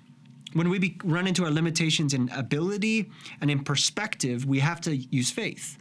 When 0.52 0.68
we 0.68 0.78
be, 0.78 0.98
run 1.04 1.26
into 1.26 1.44
our 1.44 1.50
limitations 1.50 2.14
in 2.14 2.28
ability 2.30 3.10
and 3.40 3.50
in 3.50 3.64
perspective, 3.64 4.44
we 4.44 4.60
have 4.60 4.80
to 4.82 4.96
use 4.96 5.30
faith. 5.30 5.78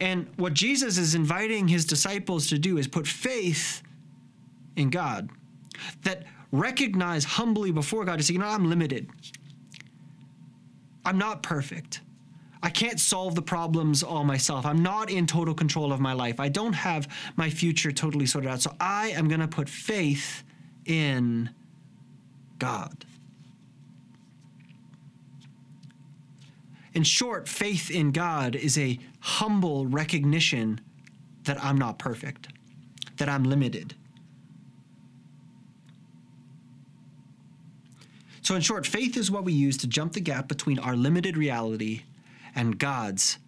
And 0.00 0.28
what 0.36 0.54
Jesus 0.54 0.98
is 0.98 1.14
inviting 1.14 1.68
his 1.68 1.84
disciples 1.84 2.48
to 2.48 2.58
do 2.58 2.78
is 2.78 2.86
put 2.86 3.06
faith 3.06 3.82
in 4.76 4.90
God, 4.90 5.28
that 6.02 6.24
recognize 6.52 7.24
humbly 7.24 7.70
before 7.72 8.04
God 8.04 8.18
to 8.18 8.22
say, 8.22 8.34
you 8.34 8.38
know, 8.38 8.46
I'm 8.46 8.68
limited. 8.68 9.08
I'm 11.04 11.18
not 11.18 11.42
perfect. 11.42 12.00
I 12.62 12.70
can't 12.70 12.98
solve 12.98 13.34
the 13.34 13.42
problems 13.42 14.02
all 14.02 14.24
myself. 14.24 14.66
I'm 14.66 14.82
not 14.82 15.10
in 15.10 15.26
total 15.26 15.54
control 15.54 15.92
of 15.92 16.00
my 16.00 16.12
life. 16.12 16.40
I 16.40 16.48
don't 16.48 16.72
have 16.72 17.08
my 17.36 17.50
future 17.50 17.92
totally 17.92 18.26
sorted 18.26 18.50
out. 18.50 18.60
So 18.60 18.74
I 18.80 19.10
am 19.10 19.28
going 19.28 19.40
to 19.40 19.48
put 19.48 19.68
faith 19.68 20.42
in 20.84 21.50
God. 22.58 23.04
In 26.98 27.04
short, 27.04 27.46
faith 27.48 27.92
in 27.92 28.10
God 28.10 28.56
is 28.56 28.76
a 28.76 28.98
humble 29.20 29.86
recognition 29.86 30.80
that 31.44 31.62
I'm 31.62 31.78
not 31.78 31.96
perfect, 32.00 32.48
that 33.18 33.28
I'm 33.28 33.44
limited, 33.44 33.94
So, 38.42 38.56
in 38.56 38.62
short, 38.62 38.84
faith 38.84 39.16
is 39.16 39.30
what 39.30 39.44
we 39.44 39.52
use 39.52 39.76
to 39.76 39.86
jump 39.86 40.14
the 40.14 40.20
gap 40.20 40.48
between 40.48 40.78
our 40.80 40.96
limited 40.96 41.36
reality 41.36 42.02
and 42.54 42.78
God's 42.78 43.38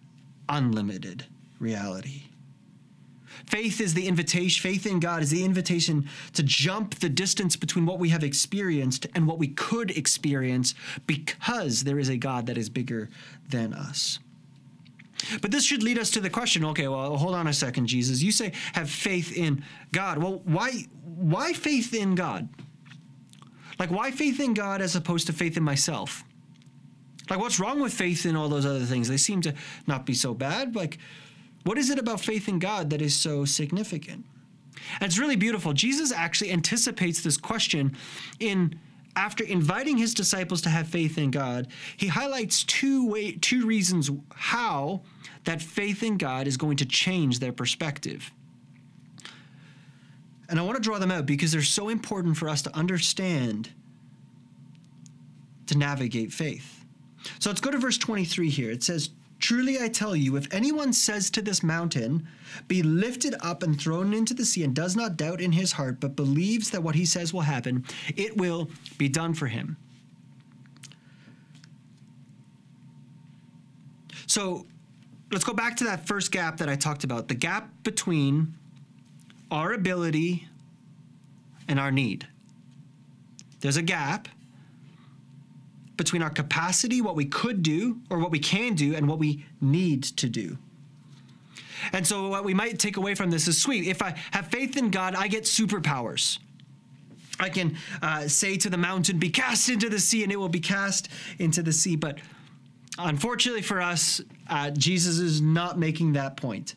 unlimited 0.47 1.25
reality. 1.59 2.25
Faith 3.51 3.81
is 3.81 3.93
the 3.93 4.07
invitation, 4.07 4.63
faith 4.63 4.85
in 4.85 5.01
God 5.01 5.21
is 5.21 5.29
the 5.29 5.43
invitation 5.43 6.07
to 6.31 6.41
jump 6.41 6.95
the 6.95 7.09
distance 7.09 7.57
between 7.57 7.85
what 7.85 7.99
we 7.99 8.07
have 8.07 8.23
experienced 8.23 9.07
and 9.13 9.27
what 9.27 9.39
we 9.39 9.49
could 9.49 9.91
experience 9.91 10.73
because 11.05 11.83
there 11.83 11.99
is 11.99 12.07
a 12.07 12.15
God 12.15 12.45
that 12.45 12.57
is 12.57 12.69
bigger 12.69 13.09
than 13.49 13.73
us. 13.73 14.19
But 15.41 15.51
this 15.51 15.65
should 15.65 15.83
lead 15.83 15.99
us 15.99 16.11
to 16.11 16.21
the 16.21 16.29
question 16.29 16.63
okay, 16.63 16.87
well, 16.87 17.17
hold 17.17 17.35
on 17.35 17.47
a 17.47 17.51
second, 17.53 17.87
Jesus. 17.87 18.23
You 18.23 18.31
say 18.31 18.53
have 18.71 18.89
faith 18.89 19.35
in 19.35 19.65
God. 19.91 20.19
Well, 20.19 20.41
why, 20.45 20.85
why 21.03 21.51
faith 21.51 21.93
in 21.93 22.15
God? 22.15 22.47
Like, 23.79 23.91
why 23.91 24.11
faith 24.11 24.39
in 24.39 24.53
God 24.53 24.81
as 24.81 24.95
opposed 24.95 25.27
to 25.27 25.33
faith 25.33 25.57
in 25.57 25.63
myself? 25.63 26.23
Like, 27.29 27.39
what's 27.39 27.59
wrong 27.59 27.81
with 27.81 27.93
faith 27.93 28.25
in 28.25 28.37
all 28.37 28.47
those 28.47 28.65
other 28.65 28.85
things? 28.85 29.09
They 29.09 29.17
seem 29.17 29.41
to 29.41 29.53
not 29.87 30.05
be 30.05 30.13
so 30.13 30.33
bad. 30.33 30.73
Like, 30.73 30.99
what 31.63 31.77
is 31.77 31.89
it 31.89 31.99
about 31.99 32.19
faith 32.19 32.47
in 32.47 32.59
God 32.59 32.89
that 32.89 33.01
is 33.01 33.15
so 33.15 33.45
significant? 33.45 34.25
And 34.99 35.03
it's 35.03 35.19
really 35.19 35.35
beautiful. 35.35 35.73
Jesus 35.73 36.11
actually 36.11 36.51
anticipates 36.51 37.21
this 37.21 37.37
question 37.37 37.95
in 38.39 38.79
after 39.15 39.43
inviting 39.43 39.97
his 39.97 40.13
disciples 40.13 40.61
to 40.61 40.69
have 40.69 40.87
faith 40.87 41.17
in 41.17 41.31
God, 41.31 41.67
he 41.97 42.07
highlights 42.07 42.63
two 42.63 43.07
way, 43.07 43.33
two 43.33 43.65
reasons 43.65 44.09
how 44.33 45.01
that 45.43 45.61
faith 45.61 46.01
in 46.01 46.17
God 46.17 46.47
is 46.47 46.55
going 46.57 46.77
to 46.77 46.85
change 46.85 47.39
their 47.39 47.51
perspective. 47.51 48.31
And 50.49 50.59
I 50.59 50.63
want 50.63 50.77
to 50.77 50.81
draw 50.81 50.97
them 50.97 51.11
out 51.11 51.25
because 51.25 51.51
they're 51.51 51.61
so 51.61 51.89
important 51.89 52.37
for 52.37 52.49
us 52.49 52.61
to 52.63 52.75
understand 52.75 53.69
to 55.67 55.77
navigate 55.77 56.33
faith. 56.33 56.83
So 57.39 57.49
let's 57.49 57.61
go 57.61 57.71
to 57.71 57.77
verse 57.77 57.97
23 57.97 58.49
here. 58.49 58.71
It 58.71 58.83
says, 58.83 59.09
Truly 59.41 59.81
I 59.81 59.89
tell 59.89 60.15
you, 60.15 60.37
if 60.37 60.47
anyone 60.53 60.93
says 60.93 61.31
to 61.31 61.41
this 61.41 61.63
mountain, 61.63 62.27
Be 62.67 62.83
lifted 62.83 63.35
up 63.41 63.63
and 63.63 63.79
thrown 63.79 64.13
into 64.13 64.35
the 64.35 64.45
sea, 64.45 64.63
and 64.63 64.75
does 64.75 64.95
not 64.95 65.17
doubt 65.17 65.41
in 65.41 65.51
his 65.51 65.71
heart, 65.71 65.99
but 65.99 66.15
believes 66.15 66.69
that 66.69 66.83
what 66.83 66.93
he 66.93 67.05
says 67.05 67.33
will 67.33 67.41
happen, 67.41 67.83
it 68.15 68.37
will 68.37 68.69
be 68.99 69.09
done 69.09 69.33
for 69.33 69.47
him. 69.47 69.77
So 74.27 74.67
let's 75.31 75.43
go 75.43 75.53
back 75.53 75.75
to 75.77 75.85
that 75.85 76.07
first 76.07 76.31
gap 76.31 76.57
that 76.57 76.69
I 76.69 76.75
talked 76.75 77.03
about 77.03 77.27
the 77.27 77.35
gap 77.35 77.69
between 77.83 78.53
our 79.49 79.73
ability 79.73 80.47
and 81.67 81.79
our 81.79 81.91
need. 81.91 82.27
There's 83.59 83.77
a 83.77 83.81
gap 83.81 84.27
between 86.01 86.23
our 86.23 86.31
capacity, 86.31 86.99
what 86.99 87.15
we 87.15 87.25
could 87.25 87.61
do 87.61 87.99
or 88.09 88.17
what 88.17 88.31
we 88.31 88.39
can 88.39 88.73
do, 88.73 88.95
and 88.95 89.07
what 89.07 89.19
we 89.19 89.45
need 89.61 90.01
to 90.01 90.27
do. 90.27 90.57
And 91.93 92.07
so, 92.07 92.27
what 92.27 92.43
we 92.43 92.55
might 92.55 92.79
take 92.79 92.97
away 92.97 93.13
from 93.13 93.29
this 93.29 93.47
is 93.47 93.61
sweet. 93.61 93.85
If 93.85 94.01
I 94.01 94.15
have 94.31 94.47
faith 94.47 94.77
in 94.77 94.89
God, 94.89 95.13
I 95.13 95.27
get 95.27 95.43
superpowers. 95.43 96.39
I 97.39 97.49
can 97.49 97.77
uh, 98.01 98.27
say 98.27 98.57
to 98.57 98.69
the 98.69 98.77
mountain, 98.77 99.19
Be 99.19 99.29
cast 99.29 99.69
into 99.69 99.89
the 99.89 99.99
sea, 99.99 100.23
and 100.23 100.31
it 100.31 100.37
will 100.37 100.49
be 100.49 100.59
cast 100.59 101.09
into 101.37 101.61
the 101.61 101.71
sea. 101.71 101.95
But 101.95 102.17
unfortunately 102.97 103.61
for 103.61 103.79
us, 103.79 104.21
uh, 104.49 104.71
Jesus 104.71 105.19
is 105.19 105.39
not 105.39 105.77
making 105.77 106.13
that 106.13 106.35
point. 106.35 106.73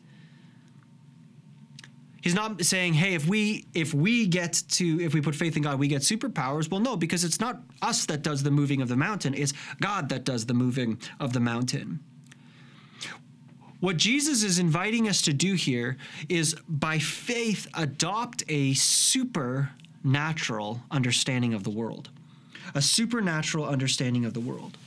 He's 2.25 2.33
not 2.33 2.65
saying, 2.65 2.95
"Hey, 2.95 3.13
if 3.13 3.27
we 3.27 3.67
if 3.75 3.93
we 3.93 4.25
get 4.25 4.63
to 4.69 4.99
if 4.99 5.13
we 5.13 5.21
put 5.21 5.35
faith 5.35 5.57
in 5.57 5.61
God, 5.61 5.77
we 5.77 5.87
get 5.87 6.01
superpowers." 6.01 6.71
Well, 6.71 6.79
no, 6.79 6.97
because 6.97 7.23
it's 7.23 7.39
not 7.39 7.61
us 7.83 8.07
that 8.07 8.23
does 8.23 8.41
the 8.41 8.49
moving 8.49 8.81
of 8.81 8.87
the 8.87 8.95
mountain; 8.95 9.35
it's 9.35 9.53
God 9.79 10.09
that 10.09 10.23
does 10.23 10.47
the 10.47 10.55
moving 10.55 10.97
of 11.19 11.33
the 11.33 11.39
mountain. 11.39 11.99
What 13.79 13.97
Jesus 13.97 14.41
is 14.41 14.57
inviting 14.57 15.07
us 15.07 15.21
to 15.21 15.33
do 15.33 15.53
here 15.53 15.97
is 16.27 16.55
by 16.67 16.97
faith 16.97 17.67
adopt 17.75 18.43
a 18.49 18.73
supernatural 18.73 20.81
understanding 20.89 21.53
of 21.53 21.63
the 21.63 21.69
world. 21.69 22.09
A 22.73 22.81
supernatural 22.81 23.65
understanding 23.65 24.25
of 24.25 24.33
the 24.33 24.39
world. 24.39 24.79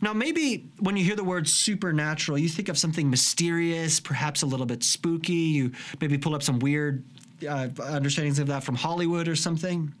Now, 0.00 0.12
maybe 0.12 0.68
when 0.78 0.96
you 0.96 1.04
hear 1.04 1.16
the 1.16 1.24
word 1.24 1.48
supernatural, 1.48 2.38
you 2.38 2.48
think 2.48 2.68
of 2.68 2.78
something 2.78 3.08
mysterious, 3.08 4.00
perhaps 4.00 4.42
a 4.42 4.46
little 4.46 4.66
bit 4.66 4.82
spooky. 4.82 5.32
You 5.32 5.72
maybe 6.00 6.18
pull 6.18 6.34
up 6.34 6.42
some 6.42 6.58
weird 6.58 7.04
uh, 7.48 7.68
understandings 7.82 8.38
of 8.38 8.46
that 8.48 8.64
from 8.64 8.74
Hollywood 8.74 9.28
or 9.28 9.36
something. 9.36 9.92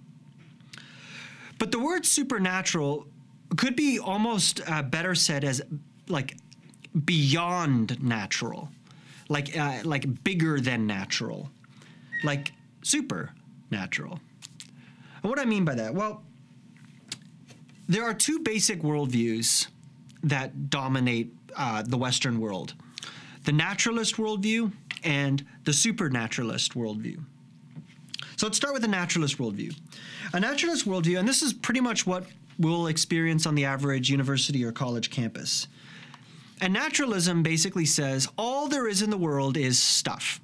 But 1.58 1.72
the 1.72 1.78
word 1.78 2.04
supernatural 2.04 3.06
could 3.56 3.76
be 3.76 3.98
almost 3.98 4.60
uh, 4.68 4.82
better 4.82 5.14
said 5.14 5.44
as 5.44 5.62
like 6.08 6.36
beyond 7.04 8.02
natural, 8.02 8.68
like 9.28 9.56
uh, 9.56 9.80
like 9.84 10.24
bigger 10.24 10.60
than 10.60 10.86
natural, 10.86 11.50
like 12.24 12.52
supernatural. 12.82 14.20
And 15.22 15.30
what 15.30 15.38
I 15.38 15.44
mean 15.44 15.64
by 15.64 15.74
that? 15.76 15.94
Well, 15.94 16.22
there 17.88 18.04
are 18.04 18.14
two 18.14 18.40
basic 18.40 18.82
worldviews 18.82 19.68
that 20.26 20.70
dominate 20.70 21.32
uh, 21.56 21.82
the 21.82 21.96
Western 21.96 22.40
world 22.40 22.74
the 23.44 23.52
naturalist 23.52 24.16
worldview 24.16 24.72
and 25.04 25.46
the 25.62 25.72
supernaturalist 25.72 26.74
worldview. 26.74 27.16
So 28.36 28.46
let's 28.46 28.56
start 28.56 28.74
with 28.74 28.82
the 28.82 28.88
naturalist 28.88 29.38
worldview. 29.38 29.72
A 30.32 30.40
naturalist 30.40 30.84
worldview, 30.84 31.20
and 31.20 31.28
this 31.28 31.42
is 31.42 31.52
pretty 31.52 31.80
much 31.80 32.08
what 32.08 32.26
we'll 32.58 32.88
experience 32.88 33.46
on 33.46 33.54
the 33.54 33.64
average 33.64 34.10
university 34.10 34.64
or 34.64 34.72
college 34.72 35.10
campus. 35.10 35.68
And 36.60 36.72
naturalism 36.72 37.44
basically 37.44 37.84
says 37.84 38.28
all 38.36 38.66
there 38.66 38.88
is 38.88 39.00
in 39.00 39.10
the 39.10 39.16
world 39.16 39.56
is 39.56 39.78
stuff. 39.78 40.40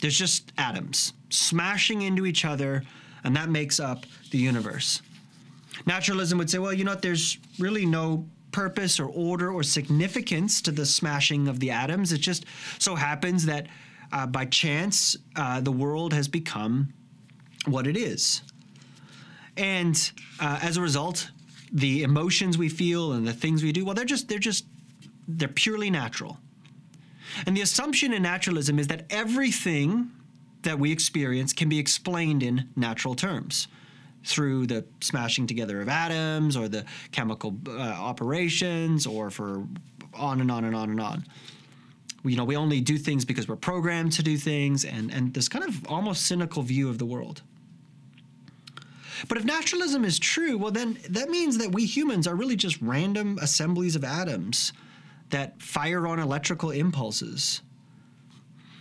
There's 0.00 0.18
just 0.18 0.52
atoms 0.56 1.12
smashing 1.28 2.02
into 2.02 2.24
each 2.24 2.46
other, 2.46 2.84
and 3.22 3.36
that 3.36 3.50
makes 3.50 3.78
up 3.78 4.06
the 4.30 4.38
universe. 4.38 5.02
Naturalism 5.84 6.38
would 6.38 6.48
say, 6.48 6.58
well, 6.58 6.72
you 6.72 6.84
know 6.84 6.92
what, 6.92 7.02
there's 7.02 7.38
really 7.58 7.84
no 7.84 8.26
purpose 8.52 8.98
or 8.98 9.08
order 9.08 9.52
or 9.52 9.62
significance 9.62 10.60
to 10.62 10.72
the 10.72 10.86
smashing 10.86 11.48
of 11.48 11.60
the 11.60 11.70
atoms. 11.70 12.12
It 12.12 12.18
just 12.18 12.44
so 12.78 12.94
happens 12.94 13.46
that 13.46 13.66
uh, 14.12 14.26
by 14.26 14.46
chance 14.46 15.16
uh, 15.36 15.60
the 15.60 15.72
world 15.72 16.12
has 16.12 16.28
become 16.28 16.92
what 17.66 17.86
it 17.86 17.96
is. 17.96 18.42
And 19.56 20.10
uh, 20.40 20.60
as 20.62 20.76
a 20.76 20.80
result, 20.80 21.30
the 21.72 22.02
emotions 22.02 22.56
we 22.56 22.68
feel 22.68 23.12
and 23.12 23.26
the 23.26 23.32
things 23.32 23.62
we 23.62 23.72
do, 23.72 23.84
well, 23.84 23.94
they're 23.94 24.04
just, 24.04 24.28
they're 24.28 24.38
just, 24.38 24.64
they're 25.26 25.48
purely 25.48 25.90
natural. 25.90 26.38
And 27.46 27.56
the 27.56 27.60
assumption 27.60 28.12
in 28.12 28.22
naturalism 28.22 28.78
is 28.78 28.86
that 28.86 29.04
everything 29.10 30.10
that 30.62 30.78
we 30.78 30.90
experience 30.90 31.52
can 31.52 31.68
be 31.68 31.78
explained 31.78 32.42
in 32.42 32.68
natural 32.76 33.14
terms 33.14 33.68
through 34.24 34.66
the 34.66 34.84
smashing 35.00 35.46
together 35.46 35.80
of 35.80 35.88
atoms 35.88 36.56
or 36.56 36.68
the 36.68 36.84
chemical 37.12 37.56
uh, 37.68 37.78
operations 37.80 39.06
or 39.06 39.30
for 39.30 39.64
on 40.14 40.40
and 40.40 40.50
on 40.50 40.64
and 40.64 40.74
on 40.74 40.90
and 40.90 41.00
on. 41.00 41.24
You 42.24 42.36
know, 42.36 42.44
we 42.44 42.56
only 42.56 42.80
do 42.80 42.98
things 42.98 43.24
because 43.24 43.48
we're 43.48 43.56
programmed 43.56 44.12
to 44.12 44.22
do 44.22 44.36
things 44.36 44.84
and, 44.84 45.12
and 45.12 45.32
this 45.32 45.48
kind 45.48 45.64
of 45.64 45.86
almost 45.86 46.26
cynical 46.26 46.62
view 46.62 46.88
of 46.88 46.98
the 46.98 47.06
world. 47.06 47.42
But 49.26 49.38
if 49.38 49.44
naturalism 49.44 50.04
is 50.04 50.18
true, 50.18 50.58
well, 50.58 50.70
then 50.70 50.98
that 51.08 51.28
means 51.28 51.58
that 51.58 51.72
we 51.72 51.86
humans 51.86 52.26
are 52.26 52.36
really 52.36 52.56
just 52.56 52.80
random 52.80 53.38
assemblies 53.40 53.96
of 53.96 54.04
atoms 54.04 54.72
that 55.30 55.60
fire 55.60 56.06
on 56.06 56.18
electrical 56.18 56.70
impulses. 56.70 57.62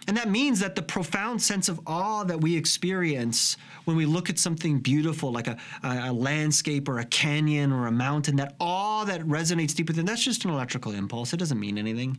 And 0.08 0.16
that 0.16 0.30
means 0.30 0.62
that 0.62 0.76
the 0.76 0.82
profound 0.82 1.42
sense 1.42 1.68
of 1.68 1.82
awe 1.86 2.24
that 2.24 2.40
we 2.40 2.56
experience 2.56 3.58
when 3.84 3.98
we 3.98 4.06
look 4.06 4.30
at 4.30 4.40
something 4.40 4.80
beautiful, 4.80 5.34
like 5.34 5.48
a, 5.48 5.58
a, 5.84 6.10
a, 6.10 6.14
landscape 6.14 6.88
or 6.88 7.00
a 7.00 7.06
canyon 7.06 7.74
or 7.74 7.88
a 7.88 7.92
mountain, 7.92 8.38
that 8.38 8.56
awe 8.60 9.04
that 9.04 9.22
resonates 9.22 9.76
deep 9.76 9.90
within, 9.90 10.06
that's 10.06 10.24
just 10.24 10.46
an 10.46 10.52
electrical 10.52 10.94
impulse. 10.94 11.34
It 11.34 11.38
doesn't 11.38 11.60
mean 11.60 11.78
anything. 11.78 12.17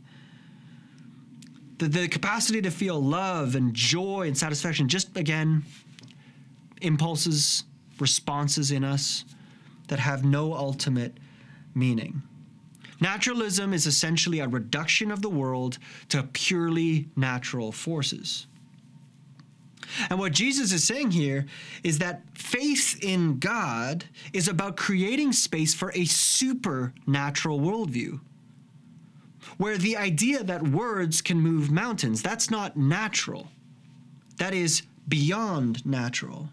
The, 1.78 1.88
the 1.88 2.08
capacity 2.08 2.60
to 2.60 2.70
feel 2.70 3.02
love 3.02 3.54
and 3.54 3.72
joy 3.72 4.26
and 4.26 4.36
satisfaction, 4.36 4.88
just 4.88 5.16
again, 5.16 5.64
impulses, 6.82 7.64
responses 7.98 8.70
in 8.70 8.84
us 8.84 9.24
that 9.88 9.98
have 9.98 10.24
no 10.24 10.52
ultimate 10.52 11.16
meaning. 11.74 12.22
Naturalism 13.00 13.72
is 13.72 13.86
essentially 13.86 14.40
a 14.40 14.48
reduction 14.48 15.10
of 15.10 15.22
the 15.22 15.28
world 15.28 15.78
to 16.08 16.22
purely 16.32 17.08
natural 17.16 17.70
forces. 17.70 18.46
And 20.10 20.18
what 20.18 20.32
Jesus 20.32 20.72
is 20.72 20.84
saying 20.84 21.12
here 21.12 21.46
is 21.82 21.98
that 21.98 22.22
faith 22.34 23.02
in 23.02 23.38
God 23.38 24.04
is 24.32 24.48
about 24.48 24.76
creating 24.76 25.32
space 25.32 25.74
for 25.74 25.92
a 25.94 26.04
supernatural 26.04 27.60
worldview. 27.60 28.20
Where 29.56 29.78
the 29.78 29.96
idea 29.96 30.44
that 30.44 30.68
words 30.68 31.22
can 31.22 31.40
move 31.40 31.70
mountains, 31.70 32.22
that's 32.22 32.50
not 32.50 32.76
natural. 32.76 33.48
That 34.36 34.54
is 34.54 34.82
beyond 35.08 35.84
natural. 35.86 36.50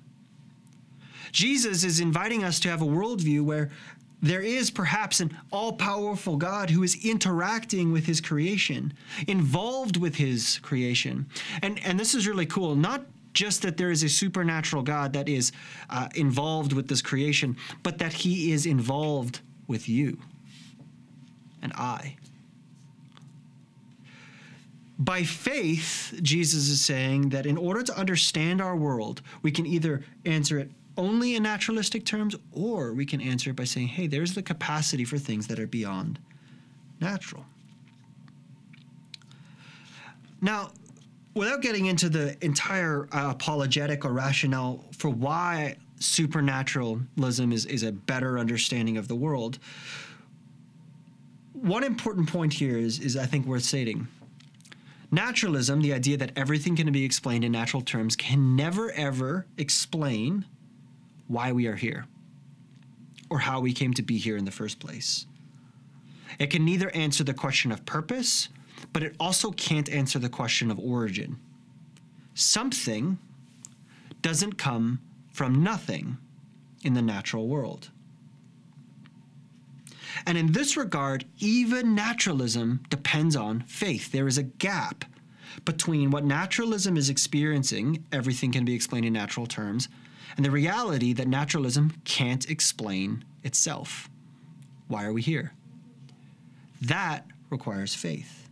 Jesus 1.31 1.84
is 1.84 1.99
inviting 1.99 2.45
us 2.45 2.60
to 2.62 2.69
have 2.69 2.81
a 2.81 2.86
worldview 2.86 3.41
where 3.41 3.69
there 4.21 4.41
is 4.41 4.71
perhaps 4.71 5.19
an 5.19 5.38
all 5.51 5.73
powerful 5.73 6.38
God 6.38 6.69
who 6.69 6.84
is 6.84 7.06
interacting 7.06 7.91
with 7.91 8.06
his 8.06 8.21
creation, 8.21 8.93
involved 9.28 9.97
with 9.97 10.15
his 10.15 10.60
creation. 10.60 11.28
And, 11.62 11.80
and 11.86 11.99
this 11.99 12.15
is 12.15 12.28
really 12.28 12.45
cool. 12.45 12.75
Not 12.75 13.06
just 13.34 13.62
that 13.63 13.78
there 13.78 13.91
is 13.91 14.01
a 14.01 14.10
supernatural 14.10 14.82
God 14.82 15.13
that 15.13 15.30
is 15.30 15.51
uh, 15.89 16.08
involved 16.15 16.73
with 16.73 16.88
this 16.88 17.01
creation, 17.01 17.58
but 17.84 17.97
that 17.99 18.13
he 18.13 18.51
is 18.51 18.65
involved 18.65 19.41
with 19.67 19.89
you 19.89 20.17
and 21.62 21.73
I. 21.73 22.15
By 24.97 25.23
faith, 25.23 26.17
Jesus 26.21 26.69
is 26.69 26.80
saying 26.80 27.30
that 27.30 27.45
in 27.45 27.58
order 27.58 27.84
to 27.84 27.97
understand 27.97 28.62
our 28.62 28.78
world, 28.78 29.21
we 29.41 29.51
can 29.51 29.65
either 29.65 30.04
answer 30.25 30.58
it 30.58 30.71
only 30.97 31.36
in 31.36 31.43
naturalistic 31.43 32.05
terms, 32.05 32.36
or 32.51 32.93
we 32.93 33.05
can 33.05 33.21
answer 33.21 33.49
it 33.49 33.55
by 33.55 33.63
saying, 33.63 33.88
hey, 33.88 34.08
there's 34.08 34.34
the 34.34 34.41
capacity 34.41 35.03
for 35.03 35.17
things 35.17 35.47
that 35.47 35.60
are 35.60 35.67
beyond 35.67 36.19
natural. 37.01 37.45
Now, 40.41 40.71
without 41.34 41.62
getting 41.62 41.88
into 41.88 42.10
the 42.10 42.38
entire 42.43 43.08
uh, 43.12 43.31
apologetic 43.31 44.05
or 44.05 44.12
rationale 44.12 44.86
for 44.97 45.10
why 45.10 45.75
supernaturalism 45.99 47.51
is, 47.51 47.65
is 47.65 47.84
a 47.84 47.91
better 47.91 48.38
understanding 48.38 48.97
of 48.97 49.08
the 49.08 49.15
world, 49.15 49.60
one 51.53 51.84
important 51.84 52.29
point 52.29 52.53
here 52.53 52.77
is, 52.77 52.99
is 52.99 53.17
I 53.17 53.25
think 53.25 53.45
worth 53.45 53.63
stating. 53.63 54.08
Naturalism, 55.12 55.81
the 55.81 55.93
idea 55.93 56.17
that 56.17 56.31
everything 56.36 56.75
can 56.75 56.91
be 56.91 57.03
explained 57.03 57.43
in 57.43 57.51
natural 57.51 57.81
terms, 57.81 58.15
can 58.15 58.55
never 58.55 58.91
ever 58.91 59.45
explain 59.58 60.45
why 61.28 61.52
we 61.52 61.68
are 61.68 61.76
here 61.76 62.06
or 63.30 63.40
how 63.40 63.60
we 63.60 63.74
came 63.74 63.94
to 63.94 64.02
be 64.02 64.18
here 64.18 64.38
in 64.38 64.46
the 64.46 64.52
first 64.52 64.80
place. 64.80 65.26
It 66.38 66.48
can 66.48 66.66
neither 66.66 66.90
answer 66.92 67.24
the 67.24 67.34
question 67.34 67.72
of 67.72 67.86
purpose, 67.86 68.50
but 68.94 69.04
it 69.04 69.16
also 69.20 69.52
can't 69.52 69.90
answer 69.90 70.20
the 70.20 70.30
question 70.30 70.70
of 70.70 70.80
origin. 70.80 71.38
Something 72.34 73.18
doesn't 74.22 74.58
come 74.58 75.00
from 75.32 75.64
nothing 75.64 76.18
in 76.84 76.94
the 76.94 77.02
natural 77.02 77.48
world. 77.48 77.90
And 80.26 80.38
in 80.38 80.52
this 80.52 80.78
regard, 80.78 81.26
even 81.40 81.96
naturalism 81.96 82.84
depends 82.90 83.36
on 83.36 83.62
faith. 83.68 84.12
There 84.12 84.28
is 84.28 84.38
a 84.38 84.44
gap 84.44 85.06
between 85.64 86.12
what 86.12 86.26
naturalism 86.26 86.98
is 86.98 87.10
experiencing, 87.10 88.06
everything 88.12 88.52
can 88.52 88.66
be 88.66 88.74
explained 88.74 89.06
in 89.06 89.14
natural 89.14 89.46
terms, 89.46 89.88
and 90.36 90.45
the 90.45 90.52
reality 90.52 91.13
that 91.13 91.28
naturalism 91.28 91.93
can't 92.04 92.50
explain 92.50 93.24
itself. 93.43 94.10
Why 94.88 95.06
are 95.06 95.13
we 95.13 95.21
here? 95.21 95.54
That 96.82 97.26
requires 97.50 97.95
faith. 97.95 98.50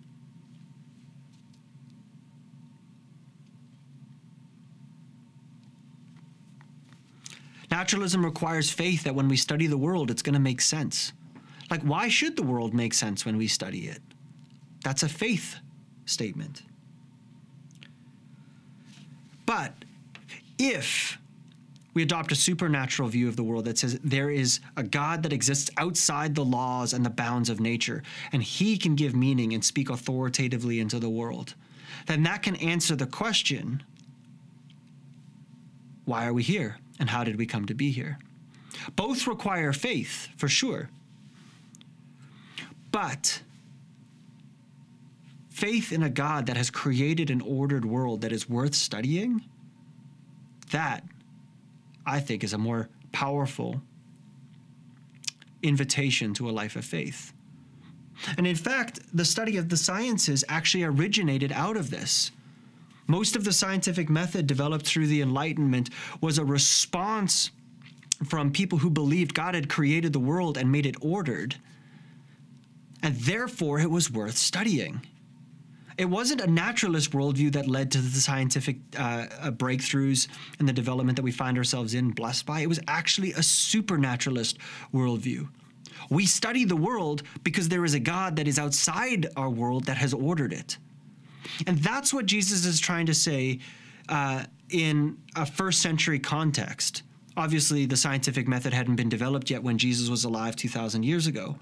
Naturalism 7.70 8.24
requires 8.24 8.70
faith 8.70 9.04
that 9.04 9.16
when 9.16 9.28
we 9.28 9.36
study 9.36 9.66
the 9.66 9.78
world, 9.78 10.12
it's 10.12 10.22
going 10.22 10.36
to 10.36 10.40
make 10.40 10.62
sense. 10.62 11.12
Like, 11.72 11.82
why 11.82 12.08
should 12.08 12.36
the 12.36 12.44
world 12.44 12.74
make 12.74 12.94
sense 12.94 13.26
when 13.26 13.36
we 13.36 13.48
study 13.48 13.88
it? 13.88 14.00
That's 14.84 15.02
a 15.02 15.10
faith 15.10 15.56
statement. 16.06 16.62
But 19.48 19.74
if 20.60 21.18
we 21.94 22.02
adopt 22.02 22.32
a 22.32 22.36
supernatural 22.36 23.08
view 23.08 23.28
of 23.28 23.36
the 23.36 23.44
world 23.44 23.66
that 23.66 23.78
says 23.78 24.00
there 24.04 24.30
is 24.30 24.60
a 24.78 24.84
God 24.84 25.24
that 25.24 25.34
exists 25.34 25.70
outside 25.78 26.34
the 26.34 26.46
laws 26.46 26.94
and 26.94 27.06
the 27.06 27.10
bounds 27.10 27.50
of 27.50 27.60
nature, 27.60 28.04
and 28.32 28.42
he 28.42 28.78
can 28.78 28.96
give 28.96 29.16
meaning 29.16 29.54
and 29.54 29.64
speak 29.64 29.90
authoritatively 29.90 30.80
into 30.80 31.00
the 31.00 31.10
world. 31.10 31.54
Then 32.08 32.24
that 32.24 32.44
can 32.44 32.56
answer 32.58 32.96
the 32.96 33.06
question 33.06 33.84
why 36.06 36.26
are 36.26 36.34
we 36.34 36.44
here 36.44 36.78
and 37.00 37.10
how 37.10 37.24
did 37.24 37.38
we 37.38 37.46
come 37.46 37.66
to 37.66 37.74
be 37.74 37.92
here? 37.92 38.20
Both 38.96 39.26
require 39.26 39.72
faith, 39.72 40.28
for 40.36 40.50
sure. 40.50 40.90
But 42.92 43.42
faith 45.50 45.94
in 45.94 46.04
a 46.04 46.10
God 46.10 46.48
that 46.48 46.58
has 46.58 46.70
created 46.70 47.30
an 47.30 47.42
ordered 47.42 47.86
world 47.86 48.22
that 48.22 48.32
is 48.32 48.50
worth 48.50 48.76
studying, 48.76 49.44
that 50.72 51.04
I 52.06 52.20
think 52.20 52.44
is 52.44 52.54
a 52.54 52.58
more 52.58 52.90
powerful 53.12 53.82
invitation 55.62 56.34
to 56.36 56.50
a 56.50 56.52
life 56.52 56.76
of 56.76 56.86
faith. 56.86 57.34
And 58.38 58.46
in 58.46 58.56
fact, 58.56 59.00
the 59.14 59.26
study 59.26 59.58
of 59.58 59.70
the 59.70 59.78
sciences 59.78 60.44
actually 60.50 60.84
originated 60.84 61.52
out 61.52 61.78
of 61.78 61.90
this. 61.90 62.32
Most 63.08 63.36
of 63.36 63.44
the 63.44 63.54
scientific 63.54 64.10
method 64.10 64.48
developed 64.48 64.86
through 64.86 65.08
the 65.08 65.22
Enlightenment 65.22 65.90
was 66.22 66.38
a 66.38 66.46
response 66.46 67.52
from 68.26 68.52
people 68.52 68.78
who 68.78 68.90
believed 68.90 69.34
God 69.34 69.56
had 69.56 69.70
created 69.70 70.14
the 70.14 70.20
world 70.20 70.58
and 70.58 70.72
made 70.72 70.86
it 70.86 70.96
ordered. 71.02 71.56
And 73.02 73.16
therefore, 73.18 73.80
it 73.80 73.92
was 73.92 74.10
worth 74.10 74.38
studying. 74.38 75.02
It 75.98 76.06
wasn't 76.06 76.42
a 76.42 76.48
naturalist 76.48 77.12
worldview 77.12 77.52
that 77.54 77.68
led 77.68 77.92
to 77.92 78.00
the 78.00 78.20
scientific 78.20 78.78
uh, 78.98 79.28
uh, 79.40 79.52
breakthroughs 79.52 80.28
and 80.60 80.68
the 80.68 80.74
development 80.74 81.16
that 81.18 81.24
we 81.24 81.32
find 81.32 81.58
ourselves 81.58 81.94
in, 81.94 82.12
blessed 82.12 82.46
by. 82.46 82.62
It 82.62 82.70
was 82.70 82.80
actually 82.88 83.34
a 83.34 83.44
supernaturalist 83.44 84.58
worldview. 84.94 85.48
We 86.10 86.26
study 86.26 86.66
the 86.66 86.76
world 86.76 87.24
because 87.44 87.70
there 87.70 87.86
is 87.86 87.94
a 87.94 88.00
God 88.00 88.36
that 88.36 88.48
is 88.48 88.60
outside 88.60 89.28
our 89.38 89.50
world 89.50 89.86
that 89.86 89.98
has 89.98 90.14
ordered 90.14 90.54
it. 90.54 90.78
And 91.68 91.78
that's 91.80 92.14
what 92.14 92.26
Jesus 92.26 92.66
is 92.66 92.80
trying 92.80 93.06
to 93.08 93.14
say 93.14 93.60
uh, 94.10 94.44
in 94.70 95.18
a 95.36 95.46
first 95.46 95.82
century 95.82 96.20
context. 96.20 97.04
Obviously, 97.36 97.86
the 97.86 97.98
scientific 97.98 98.48
method 98.48 98.74
hadn't 98.74 98.96
been 98.96 99.10
developed 99.10 99.50
yet 99.50 99.64
when 99.64 99.78
Jesus 99.78 100.10
was 100.10 100.24
alive 100.24 100.56
2,000 100.56 101.04
years 101.04 101.26
ago. 101.26 101.56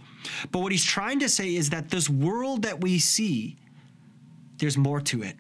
But 0.52 0.60
what 0.60 0.72
he's 0.72 0.84
trying 0.84 1.20
to 1.20 1.30
say 1.30 1.56
is 1.56 1.70
that 1.70 1.90
this 1.90 2.10
world 2.10 2.64
that 2.64 2.82
we 2.82 3.00
see, 3.00 3.58
there's 4.62 4.78
more 4.78 5.02
to 5.02 5.24
it. 5.24 5.36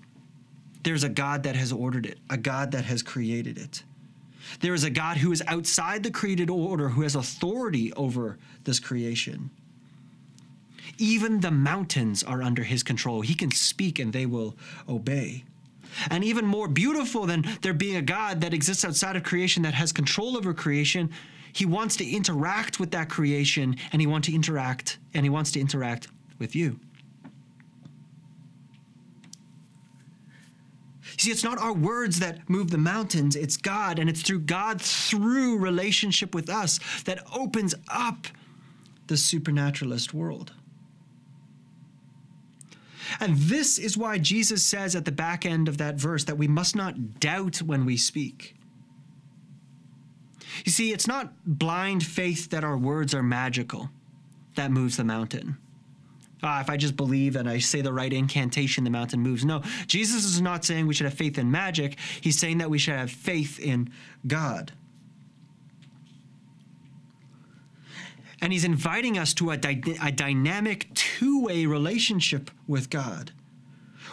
There's 0.83 1.03
a 1.03 1.09
God 1.09 1.43
that 1.43 1.55
has 1.55 1.71
ordered 1.71 2.07
it, 2.07 2.17
a 2.31 2.37
God 2.37 2.71
that 2.71 2.85
has 2.85 3.03
created 3.03 3.59
it. 3.59 3.83
There 4.61 4.73
is 4.73 4.83
a 4.83 4.89
God 4.89 5.17
who 5.17 5.31
is 5.31 5.43
outside 5.45 6.01
the 6.01 6.09
created 6.09 6.49
order, 6.49 6.89
who 6.89 7.03
has 7.03 7.15
authority 7.15 7.93
over 7.93 8.39
this 8.63 8.79
creation. 8.79 9.51
Even 10.97 11.39
the 11.39 11.51
mountains 11.51 12.23
are 12.23 12.41
under 12.41 12.63
his 12.63 12.81
control. 12.81 13.21
He 13.21 13.35
can 13.35 13.51
speak 13.51 13.99
and 13.99 14.11
they 14.11 14.25
will 14.25 14.55
obey. 14.89 15.43
And 16.09 16.23
even 16.23 16.47
more 16.47 16.67
beautiful 16.67 17.27
than 17.27 17.45
there 17.61 17.75
being 17.75 17.97
a 17.97 18.01
God 18.01 18.41
that 18.41 18.55
exists 18.55 18.83
outside 18.83 19.15
of 19.15 19.23
creation 19.23 19.61
that 19.61 19.75
has 19.75 19.91
control 19.91 20.35
over 20.35 20.51
creation, 20.51 21.11
he 21.53 21.67
wants 21.67 21.95
to 21.97 22.09
interact 22.09 22.79
with 22.79 22.89
that 22.91 23.09
creation 23.09 23.75
and 23.91 24.01
he 24.01 24.07
wants 24.07 24.29
to 24.29 24.33
interact 24.33 24.97
and 25.13 25.23
he 25.23 25.29
wants 25.29 25.51
to 25.51 25.59
interact 25.59 26.07
with 26.39 26.55
you. 26.55 26.79
See, 31.21 31.29
it's 31.29 31.43
not 31.43 31.59
our 31.59 31.71
words 31.71 32.17
that 32.17 32.49
move 32.49 32.71
the 32.71 32.79
mountains, 32.79 33.35
it's 33.35 33.55
God, 33.55 33.99
and 33.99 34.09
it's 34.09 34.23
through 34.23 34.39
God, 34.39 34.81
through 34.81 35.59
relationship 35.59 36.33
with 36.33 36.49
us, 36.49 36.79
that 37.03 37.23
opens 37.31 37.75
up 37.89 38.25
the 39.05 39.15
supernaturalist 39.15 40.15
world. 40.15 40.53
And 43.19 43.37
this 43.37 43.77
is 43.77 43.95
why 43.95 44.17
Jesus 44.17 44.65
says 44.65 44.95
at 44.95 45.05
the 45.05 45.11
back 45.11 45.45
end 45.45 45.67
of 45.67 45.77
that 45.77 45.93
verse 45.93 46.23
that 46.23 46.39
we 46.39 46.47
must 46.47 46.75
not 46.75 47.19
doubt 47.19 47.57
when 47.57 47.85
we 47.85 47.97
speak. 47.97 48.55
You 50.65 50.71
see, 50.71 50.91
it's 50.91 51.05
not 51.05 51.33
blind 51.45 52.03
faith 52.03 52.49
that 52.49 52.63
our 52.63 52.79
words 52.79 53.13
are 53.13 53.21
magical 53.21 53.91
that 54.55 54.71
moves 54.71 54.97
the 54.97 55.03
mountain 55.03 55.59
ah, 56.43 56.61
if 56.61 56.69
I 56.69 56.77
just 56.77 56.95
believe 56.95 57.35
and 57.35 57.49
I 57.49 57.59
say 57.59 57.81
the 57.81 57.93
right 57.93 58.11
incantation, 58.11 58.83
the 58.83 58.89
mountain 58.89 59.21
moves. 59.21 59.45
No, 59.45 59.61
Jesus 59.87 60.23
is 60.23 60.41
not 60.41 60.65
saying 60.65 60.87
we 60.87 60.93
should 60.93 61.05
have 61.05 61.13
faith 61.13 61.37
in 61.37 61.51
magic. 61.51 61.97
He's 62.21 62.39
saying 62.39 62.59
that 62.59 62.69
we 62.69 62.77
should 62.77 62.95
have 62.95 63.11
faith 63.11 63.59
in 63.59 63.91
God. 64.25 64.73
And 68.41 68.51
he's 68.51 68.65
inviting 68.65 69.19
us 69.19 69.33
to 69.35 69.51
a, 69.51 69.57
dy- 69.57 69.97
a 70.01 70.11
dynamic 70.11 70.91
two 70.95 71.43
way 71.43 71.67
relationship 71.67 72.49
with 72.67 72.89
God, 72.89 73.31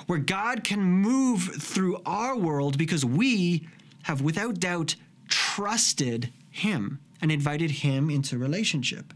where 0.06 0.18
God 0.18 0.64
can 0.64 0.82
move 0.82 1.42
through 1.62 2.02
our 2.04 2.36
world 2.36 2.76
because 2.76 3.04
we 3.04 3.66
have, 4.02 4.20
without 4.20 4.60
doubt, 4.60 4.96
trusted 5.28 6.30
him 6.50 6.98
and 7.22 7.32
invited 7.32 7.70
him 7.70 8.10
into 8.10 8.36
relationship. 8.36 9.14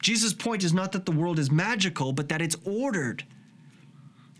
Jesus' 0.00 0.32
point 0.32 0.64
is 0.64 0.72
not 0.72 0.92
that 0.92 1.06
the 1.06 1.12
world 1.12 1.38
is 1.38 1.50
magical, 1.50 2.12
but 2.12 2.28
that 2.28 2.40
it's 2.40 2.56
ordered. 2.64 3.24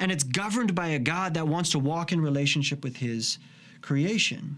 And 0.00 0.12
it's 0.12 0.24
governed 0.24 0.74
by 0.74 0.88
a 0.88 0.98
God 0.98 1.34
that 1.34 1.48
wants 1.48 1.70
to 1.70 1.78
walk 1.78 2.12
in 2.12 2.20
relationship 2.20 2.84
with 2.84 2.96
his 2.96 3.38
creation. 3.80 4.56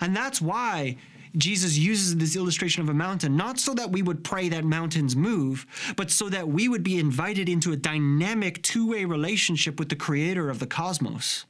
And 0.00 0.16
that's 0.16 0.40
why 0.40 0.96
Jesus 1.36 1.76
uses 1.76 2.16
this 2.16 2.34
illustration 2.34 2.82
of 2.82 2.88
a 2.88 2.94
mountain, 2.94 3.36
not 3.36 3.58
so 3.58 3.74
that 3.74 3.90
we 3.90 4.02
would 4.02 4.24
pray 4.24 4.48
that 4.48 4.64
mountains 4.64 5.14
move, 5.14 5.66
but 5.96 6.10
so 6.10 6.28
that 6.30 6.48
we 6.48 6.68
would 6.68 6.82
be 6.82 6.98
invited 6.98 7.48
into 7.48 7.72
a 7.72 7.76
dynamic 7.76 8.62
two 8.62 8.90
way 8.90 9.04
relationship 9.04 9.78
with 9.78 9.88
the 9.88 9.96
creator 9.96 10.48
of 10.48 10.58
the 10.58 10.66
cosmos. 10.66 11.44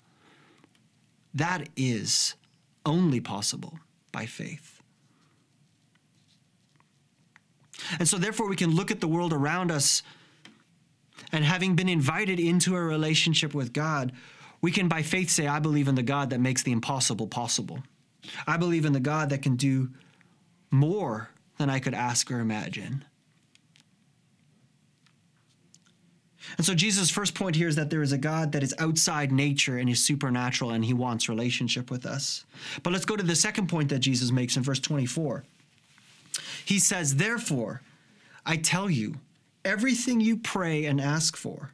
That 1.32 1.68
is 1.76 2.35
only 2.85 3.20
possible 3.20 3.78
by 4.11 4.26
faith. 4.26 4.75
And 7.98 8.08
so, 8.08 8.16
therefore, 8.18 8.48
we 8.48 8.56
can 8.56 8.74
look 8.74 8.90
at 8.90 9.00
the 9.00 9.08
world 9.08 9.32
around 9.32 9.70
us 9.70 10.02
and 11.32 11.44
having 11.44 11.76
been 11.76 11.88
invited 11.88 12.40
into 12.40 12.74
a 12.76 12.80
relationship 12.80 13.54
with 13.54 13.72
God, 13.72 14.12
we 14.60 14.70
can 14.70 14.88
by 14.88 15.02
faith 15.02 15.30
say, 15.30 15.46
I 15.46 15.58
believe 15.58 15.88
in 15.88 15.94
the 15.94 16.02
God 16.02 16.30
that 16.30 16.40
makes 16.40 16.62
the 16.62 16.72
impossible 16.72 17.26
possible. 17.26 17.82
I 18.46 18.56
believe 18.56 18.84
in 18.84 18.92
the 18.92 19.00
God 19.00 19.30
that 19.30 19.42
can 19.42 19.56
do 19.56 19.90
more 20.70 21.30
than 21.58 21.70
I 21.70 21.78
could 21.78 21.94
ask 21.94 22.30
or 22.30 22.40
imagine. 22.40 23.04
And 26.56 26.64
so 26.64 26.74
Jesus' 26.74 27.10
first 27.10 27.34
point 27.34 27.56
here 27.56 27.68
is 27.68 27.76
that 27.76 27.90
there 27.90 28.02
is 28.02 28.12
a 28.12 28.18
God 28.18 28.52
that 28.52 28.62
is 28.62 28.74
outside 28.78 29.32
nature 29.32 29.78
and 29.78 29.90
is 29.90 30.04
supernatural 30.04 30.70
and 30.70 30.84
he 30.84 30.94
wants 30.94 31.28
relationship 31.28 31.90
with 31.90 32.06
us. 32.06 32.44
But 32.82 32.92
let's 32.92 33.04
go 33.04 33.16
to 33.16 33.22
the 33.22 33.34
second 33.34 33.68
point 33.68 33.88
that 33.88 33.98
Jesus 33.98 34.30
makes 34.30 34.56
in 34.56 34.62
verse 34.62 34.78
24. 34.78 35.44
He 36.66 36.81
says, 36.81 37.14
Therefore, 37.14 37.81
I 38.44 38.57
tell 38.57 38.90
you, 38.90 39.14
everything 39.64 40.20
you 40.20 40.37
pray 40.37 40.87
and 40.87 41.00
ask 41.00 41.37
for, 41.37 41.70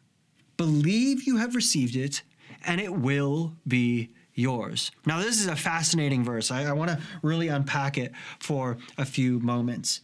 believe 0.59 1.25
you 1.25 1.39
have 1.39 1.55
received 1.55 1.97
it, 1.97 2.23
and 2.67 2.79
it 2.79 2.93
will 2.93 3.55
be 3.67 4.11
yours. 4.35 4.93
Now, 5.07 5.21
this 5.21 5.41
is 5.41 5.47
a 5.47 5.57
fascinating 5.57 6.23
verse. 6.23 6.51
I, 6.51 6.65
I 6.65 6.73
want 6.73 6.91
to 6.91 7.01
really 7.23 7.49
unpack 7.49 7.97
it 7.97 8.13
for 8.39 8.77
a 8.99 9.07
few 9.07 9.41
moments. 9.41 10.03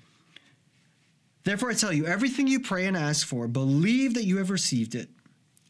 Therefore, 1.45 1.71
I 1.71 1.75
tell 1.75 1.93
you, 1.93 2.07
everything 2.07 2.47
you 2.47 2.59
pray 2.59 2.87
and 2.87 2.97
ask 2.97 3.27
for, 3.27 3.47
believe 3.47 4.15
that 4.15 4.25
you 4.25 4.39
have 4.39 4.49
received 4.49 4.95
it, 4.95 5.11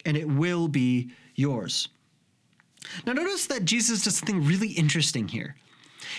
and 0.05 0.17
it 0.17 0.29
will 0.29 0.69
be 0.69 1.11
yours. 1.35 1.89
Now, 3.05 3.15
notice 3.15 3.47
that 3.49 3.65
Jesus 3.65 4.05
does 4.05 4.17
something 4.17 4.45
really 4.45 4.69
interesting 4.69 5.27
here. 5.27 5.57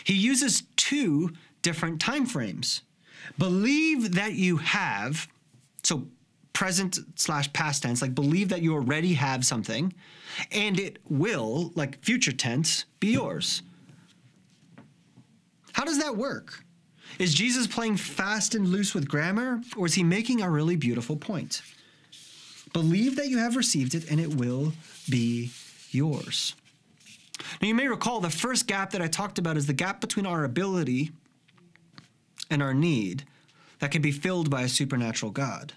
He 0.04 0.16
uses 0.16 0.64
two 0.76 1.32
different 1.62 2.02
time 2.02 2.26
frames. 2.26 2.82
Believe 3.38 4.16
that 4.16 4.34
you 4.34 4.58
have, 4.58 5.28
so 5.84 6.08
present 6.54 7.00
slash 7.16 7.52
past 7.54 7.84
tense, 7.84 8.02
like 8.02 8.14
believe 8.14 8.50
that 8.50 8.62
you 8.62 8.74
already 8.74 9.14
have 9.14 9.46
something, 9.46 9.94
and 10.52 10.80
it 10.80 11.00
will, 11.10 11.72
like 11.76 12.04
future 12.04 12.32
tense, 12.32 12.86
be 13.00 13.14
yours. 13.14 13.62
How 15.74 15.86
does 15.86 16.00
that 16.00 16.18
work? 16.18 16.64
Is 17.18 17.34
Jesus 17.34 17.66
playing 17.66 17.98
fast 17.98 18.56
and 18.56 18.68
loose 18.68 18.94
with 18.94 19.08
grammar, 19.08 19.62
or 19.78 19.86
is 19.86 19.94
he 19.94 20.04
making 20.04 20.42
a 20.42 20.50
really 20.50 20.76
beautiful 20.76 21.16
point? 21.16 21.62
Believe 22.74 23.16
that 23.16 23.30
you 23.30 23.38
have 23.38 23.56
received 23.56 23.96
it, 23.96 24.12
and 24.12 24.20
it 24.20 24.36
will 24.36 24.74
be 25.10 25.52
yours. 25.92 26.56
Now, 27.62 27.68
you 27.68 27.76
may 27.76 27.88
recall 27.88 28.20
the 28.20 28.30
first 28.30 28.68
gap 28.68 28.92
that 28.92 29.02
I 29.02 29.08
talked 29.08 29.40
about 29.40 29.58
is 29.58 29.66
the 29.66 29.74
gap 29.74 30.02
between 30.02 30.26
our 30.26 30.44
ability 30.44 31.12
and 32.50 32.62
our 32.62 32.74
need 32.74 33.26
that 33.80 33.92
can 33.92 34.02
be 34.02 34.12
filled 34.12 34.50
by 34.50 34.64
a 34.64 34.70
supernatural 34.70 35.32
God. 35.32 35.74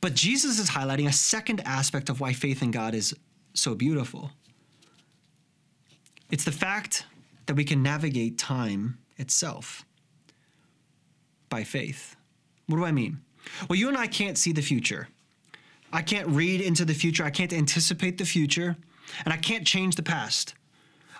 But 0.00 0.14
Jesus 0.14 0.58
is 0.58 0.70
highlighting 0.70 1.08
a 1.08 1.12
second 1.12 1.60
aspect 1.64 2.08
of 2.08 2.20
why 2.20 2.32
faith 2.32 2.62
in 2.62 2.70
God 2.70 2.94
is 2.94 3.14
so 3.54 3.74
beautiful. 3.74 4.30
It's 6.30 6.44
the 6.44 6.52
fact 6.52 7.06
that 7.46 7.54
we 7.54 7.64
can 7.64 7.82
navigate 7.82 8.38
time 8.38 8.98
itself 9.16 9.84
by 11.48 11.64
faith. 11.64 12.14
What 12.66 12.76
do 12.76 12.84
I 12.84 12.92
mean? 12.92 13.20
Well, 13.68 13.78
you 13.78 13.88
and 13.88 13.96
I 13.96 14.06
can't 14.06 14.36
see 14.36 14.52
the 14.52 14.60
future. 14.62 15.08
I 15.92 16.02
can't 16.02 16.28
read 16.28 16.60
into 16.60 16.84
the 16.84 16.94
future. 16.94 17.24
I 17.24 17.30
can't 17.30 17.52
anticipate 17.52 18.18
the 18.18 18.26
future. 18.26 18.76
And 19.24 19.32
I 19.32 19.38
can't 19.38 19.66
change 19.66 19.96
the 19.96 20.02
past. 20.02 20.54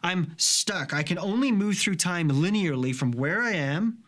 I'm 0.02 0.34
stuck. 0.36 0.92
I 0.92 1.02
can 1.02 1.18
only 1.18 1.50
move 1.50 1.78
through 1.78 1.96
time 1.96 2.28
linearly 2.28 2.94
from 2.94 3.12
where 3.12 3.40
I 3.40 3.52
am 3.52 3.98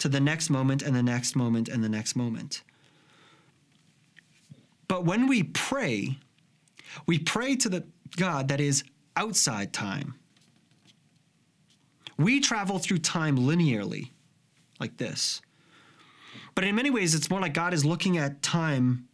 to 0.00 0.08
the 0.08 0.20
next 0.20 0.50
moment 0.50 0.82
and 0.82 0.96
the 0.96 1.02
next 1.02 1.36
moment 1.36 1.68
and 1.68 1.84
the 1.84 1.88
next 1.88 2.16
moment. 2.16 2.62
But 4.88 5.04
when 5.04 5.28
we 5.28 5.44
pray, 5.44 6.18
we 7.06 7.18
pray 7.18 7.54
to 7.56 7.68
the 7.68 7.84
God 8.16 8.48
that 8.48 8.60
is 8.60 8.82
outside 9.16 9.72
time. 9.72 10.14
We 12.18 12.40
travel 12.40 12.78
through 12.78 12.98
time 12.98 13.38
linearly, 13.38 14.10
like 14.80 14.96
this. 14.96 15.40
But 16.54 16.64
in 16.64 16.74
many 16.74 16.90
ways, 16.90 17.14
it's 17.14 17.30
more 17.30 17.40
like 17.40 17.54
God 17.54 17.72
is 17.72 17.84
looking 17.84 18.18
at 18.18 18.42
time 18.42 19.06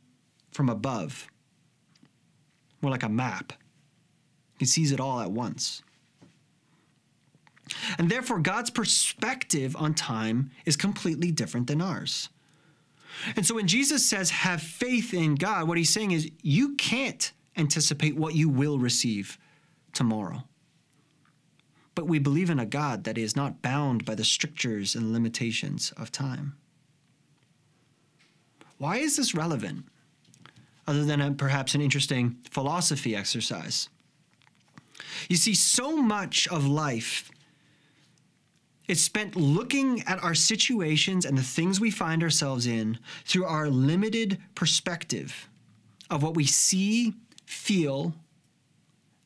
from 0.53 0.69
above, 0.69 1.29
more 2.81 2.91
like 2.91 3.03
a 3.03 3.09
map. 3.09 3.53
He 4.59 4.65
sees 4.65 4.93
it 4.93 5.01
all 5.01 5.21
at 5.21 5.31
once. 5.31 5.83
And 7.99 8.11
therefore, 8.11 8.39
God's 8.39 8.71
perspective 8.71 9.77
on 9.77 9.95
time 9.95 10.51
is 10.65 10.77
completely 10.77 11.31
different 11.31 11.67
than 11.67 11.81
ours. 11.81 12.29
And 13.35 13.47
so 13.47 13.55
when 13.55 13.67
Jesus 13.67 14.05
says, 14.05 14.31
have 14.31 14.61
faith 14.61 15.15
in 15.15 15.37
God, 15.37 15.69
what 15.69 15.79
he's 15.79 15.93
saying 15.93 16.11
is, 16.11 16.31
you 16.43 16.75
can't 16.77 17.33
anticipate 17.57 18.17
what 18.17 18.35
you 18.35 18.49
will 18.49 18.79
receive 18.79 19.39
tomorrow. 19.93 20.45
But 21.95 22.07
we 22.07 22.19
believe 22.19 22.51
in 22.51 22.59
a 22.59 22.67
God 22.67 23.05
that 23.05 23.17
is 23.17 23.35
not 23.35 23.63
bound 23.63 24.05
by 24.05 24.15
the 24.15 24.25
strictures 24.25 24.95
and 24.95 25.13
limitations 25.13 25.93
of 25.97 26.13
time. 26.13 26.57
Why 28.77 28.99
is 28.99 29.17
this 29.17 29.35
relevant? 29.35 29.87
Other 30.87 31.05
than 31.05 31.21
a, 31.23 31.33
perhaps 31.33 31.75
an 31.75 31.81
interesting 31.81 32.37
philosophy 32.51 33.17
exercise. 33.17 33.89
You 35.29 35.37
see, 35.37 35.55
so 35.55 35.97
much 35.97 36.47
of 36.49 36.67
life 36.67 37.31
is 38.89 39.03
spent 39.03 39.37
looking 39.37 40.03
at 40.03 40.23
our 40.23 40.35
situations 40.35 41.25
and 41.25 41.37
the 41.37 41.43
things 41.43 41.81
we 41.81 41.91
find 41.91 42.23
ourselves 42.23 42.67
in 42.67 42.99
through 43.25 43.45
our 43.45 43.69
limited 43.69 44.39
perspective 44.55 45.49
of 46.11 46.23
what 46.23 46.35
we 46.35 46.47
see, 46.47 47.15
feel, 47.45 48.15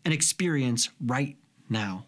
and 0.05 0.15
experience 0.15 0.89
right 1.05 1.37
now. 1.69 2.05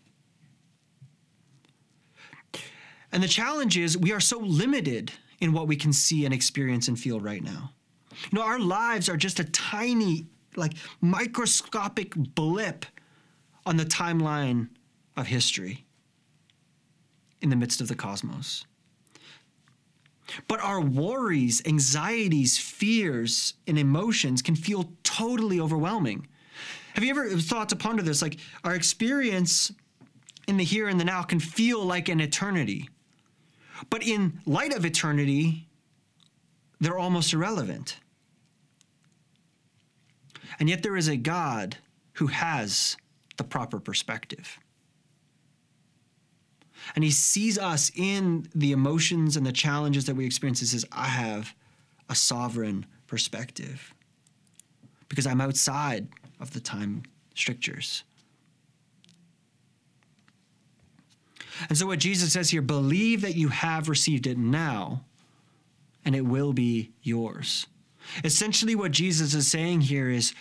And 3.12 3.22
the 3.22 3.28
challenge 3.28 3.76
is 3.76 3.98
we 3.98 4.12
are 4.12 4.20
so 4.20 4.38
limited 4.38 5.12
in 5.40 5.52
what 5.52 5.68
we 5.68 5.76
can 5.76 5.92
see 5.92 6.24
and 6.24 6.32
experience 6.32 6.88
and 6.88 6.98
feel 6.98 7.20
right 7.20 7.42
now. 7.42 7.72
You 8.30 8.38
know, 8.38 8.44
our 8.44 8.58
lives 8.58 9.08
are 9.10 9.16
just 9.16 9.40
a 9.40 9.44
tiny, 9.44 10.26
like 10.56 10.72
microscopic 11.02 12.14
blip 12.14 12.86
on 13.66 13.76
the 13.76 13.84
timeline 13.84 14.68
of 15.16 15.26
history 15.26 15.84
in 17.42 17.50
the 17.50 17.56
midst 17.56 17.80
of 17.80 17.88
the 17.88 17.94
cosmos. 17.94 18.64
But 20.48 20.60
our 20.60 20.80
worries, 20.80 21.62
anxieties, 21.66 22.56
fears, 22.56 23.54
and 23.66 23.78
emotions 23.78 24.40
can 24.40 24.56
feel 24.56 24.90
totally 25.02 25.60
overwhelming. 25.60 26.26
Have 26.94 27.04
you 27.04 27.10
ever 27.10 27.28
thought 27.30 27.68
to 27.70 27.76
ponder 27.76 28.02
this? 28.02 28.22
Like, 28.22 28.38
our 28.64 28.74
experience 28.74 29.72
in 30.48 30.56
the 30.56 30.64
here 30.64 30.88
and 30.88 30.98
the 30.98 31.04
now 31.04 31.22
can 31.22 31.40
feel 31.40 31.84
like 31.84 32.08
an 32.08 32.20
eternity. 32.20 32.88
But 33.90 34.02
in 34.02 34.40
light 34.46 34.74
of 34.74 34.84
eternity, 34.84 35.68
they're 36.80 36.98
almost 36.98 37.32
irrelevant. 37.32 37.98
And 40.58 40.68
yet, 40.68 40.82
there 40.82 40.96
is 40.96 41.08
a 41.08 41.16
God 41.16 41.76
who 42.14 42.26
has 42.28 42.96
the 43.36 43.44
proper 43.44 43.80
perspective. 43.80 44.58
And 46.94 47.04
he 47.04 47.10
sees 47.10 47.58
us 47.58 47.90
in 47.94 48.48
the 48.54 48.72
emotions 48.72 49.36
and 49.36 49.46
the 49.46 49.52
challenges 49.52 50.06
that 50.06 50.16
we 50.16 50.26
experience 50.26 50.60
and 50.60 50.68
says, 50.68 50.84
I 50.92 51.06
have 51.06 51.54
a 52.08 52.14
sovereign 52.14 52.86
perspective 53.06 53.94
because 55.08 55.26
I'm 55.26 55.40
outside 55.40 56.08
of 56.40 56.52
the 56.52 56.60
time 56.60 57.02
strictures. 57.34 58.04
And 61.68 61.76
so, 61.76 61.86
what 61.86 61.98
Jesus 61.98 62.32
says 62.32 62.50
here 62.50 62.62
believe 62.62 63.20
that 63.20 63.36
you 63.36 63.48
have 63.48 63.88
received 63.88 64.26
it 64.26 64.38
now, 64.38 65.04
and 66.04 66.16
it 66.16 66.24
will 66.24 66.52
be 66.52 66.90
yours. 67.02 67.66
Essentially, 68.24 68.74
what 68.74 68.90
Jesus 68.90 69.34
is 69.34 69.46
saying 69.46 69.82
here 69.82 70.08
is 70.08 70.34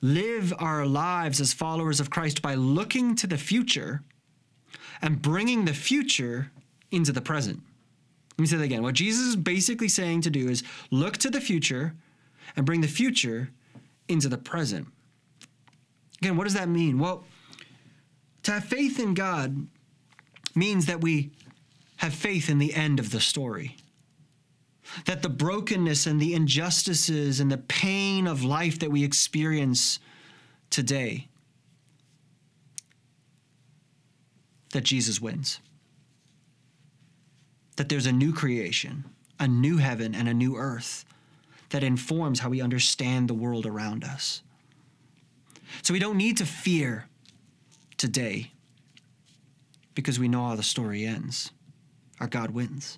live 0.00 0.52
our 0.58 0.86
lives 0.86 1.40
as 1.40 1.52
followers 1.52 2.00
of 2.00 2.10
Christ 2.10 2.42
by 2.42 2.54
looking 2.54 3.16
to 3.16 3.26
the 3.26 3.38
future 3.38 4.02
and 5.02 5.20
bringing 5.20 5.64
the 5.64 5.74
future 5.74 6.50
into 6.90 7.12
the 7.12 7.20
present. 7.20 7.60
Let 8.32 8.42
me 8.42 8.46
say 8.46 8.56
that 8.56 8.64
again. 8.64 8.82
What 8.82 8.94
Jesus 8.94 9.26
is 9.26 9.36
basically 9.36 9.88
saying 9.88 10.22
to 10.22 10.30
do 10.30 10.48
is 10.48 10.62
look 10.90 11.16
to 11.18 11.30
the 11.30 11.40
future 11.40 11.94
and 12.56 12.64
bring 12.64 12.80
the 12.80 12.88
future 12.88 13.50
into 14.08 14.28
the 14.28 14.38
present. 14.38 14.86
Again, 16.22 16.36
what 16.36 16.44
does 16.44 16.54
that 16.54 16.68
mean? 16.68 16.98
Well, 16.98 17.24
to 18.44 18.52
have 18.52 18.64
faith 18.64 18.98
in 18.98 19.14
God 19.14 19.66
means 20.54 20.86
that 20.86 21.00
we 21.00 21.30
have 21.96 22.14
faith 22.14 22.48
in 22.48 22.58
the 22.58 22.74
end 22.74 22.98
of 22.98 23.10
the 23.10 23.20
story. 23.20 23.76
That 25.04 25.22
the 25.22 25.28
brokenness 25.28 26.06
and 26.06 26.20
the 26.20 26.34
injustices 26.34 27.40
and 27.40 27.52
the 27.52 27.58
pain 27.58 28.26
of 28.26 28.44
life 28.44 28.78
that 28.78 28.90
we 28.90 29.04
experience 29.04 30.00
today, 30.70 31.27
that 34.72 34.84
Jesus 34.84 35.20
wins. 35.20 35.60
That 37.76 37.88
there's 37.88 38.06
a 38.06 38.12
new 38.12 38.32
creation, 38.32 39.04
a 39.38 39.48
new 39.48 39.78
heaven, 39.78 40.14
and 40.14 40.28
a 40.28 40.34
new 40.34 40.56
earth 40.56 41.04
that 41.70 41.84
informs 41.84 42.40
how 42.40 42.48
we 42.48 42.60
understand 42.60 43.28
the 43.28 43.34
world 43.34 43.66
around 43.66 44.04
us. 44.04 44.42
So 45.82 45.92
we 45.92 45.98
don't 45.98 46.16
need 46.16 46.38
to 46.38 46.46
fear 46.46 47.06
today 47.96 48.52
because 49.94 50.18
we 50.18 50.28
know 50.28 50.46
how 50.46 50.56
the 50.56 50.62
story 50.62 51.04
ends. 51.04 51.50
Our 52.20 52.26
God 52.26 52.50
wins. 52.50 52.96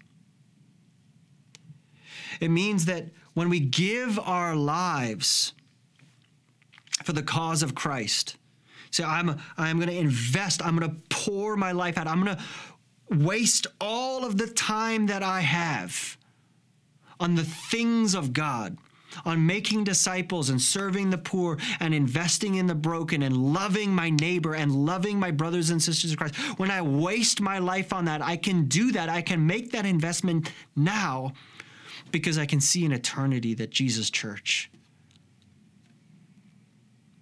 It 2.40 2.50
means 2.50 2.86
that 2.86 3.06
when 3.34 3.48
we 3.48 3.60
give 3.60 4.18
our 4.18 4.54
lives 4.54 5.52
for 7.04 7.12
the 7.12 7.22
cause 7.22 7.62
of 7.62 7.74
Christ, 7.74 8.36
say, 8.90 9.04
I'm, 9.04 9.40
I'm 9.56 9.78
going 9.78 9.88
to 9.88 9.96
invest, 9.96 10.64
I'm 10.64 10.76
going 10.76 10.90
to 10.90 10.96
pour 11.08 11.56
my 11.56 11.72
life 11.72 11.98
out, 11.98 12.06
I'm 12.06 12.22
going 12.22 12.36
to 12.36 12.42
waste 13.10 13.66
all 13.80 14.24
of 14.24 14.38
the 14.38 14.46
time 14.46 15.06
that 15.06 15.22
I 15.22 15.40
have 15.40 16.16
on 17.18 17.34
the 17.34 17.44
things 17.44 18.14
of 18.14 18.32
God 18.32 18.78
on 19.24 19.44
making 19.44 19.84
disciples 19.84 20.50
and 20.50 20.60
serving 20.60 21.10
the 21.10 21.18
poor 21.18 21.58
and 21.80 21.92
investing 21.94 22.56
in 22.56 22.66
the 22.66 22.74
broken 22.74 23.22
and 23.22 23.36
loving 23.36 23.90
my 23.90 24.10
neighbor 24.10 24.54
and 24.54 24.72
loving 24.72 25.18
my 25.18 25.30
brothers 25.30 25.70
and 25.70 25.82
sisters 25.82 26.12
in 26.12 26.16
Christ, 26.16 26.36
when 26.58 26.70
I 26.70 26.82
waste 26.82 27.40
my 27.40 27.58
life 27.58 27.92
on 27.92 28.04
that, 28.06 28.22
I 28.22 28.36
can 28.36 28.66
do 28.66 28.92
that. 28.92 29.08
I 29.08 29.22
can 29.22 29.46
make 29.46 29.72
that 29.72 29.84
investment 29.84 30.52
now 30.76 31.32
because 32.10 32.38
I 32.38 32.46
can 32.46 32.60
see 32.60 32.84
in 32.84 32.92
eternity 32.92 33.54
that 33.54 33.70
Jesus' 33.70 34.10
church 34.10 34.70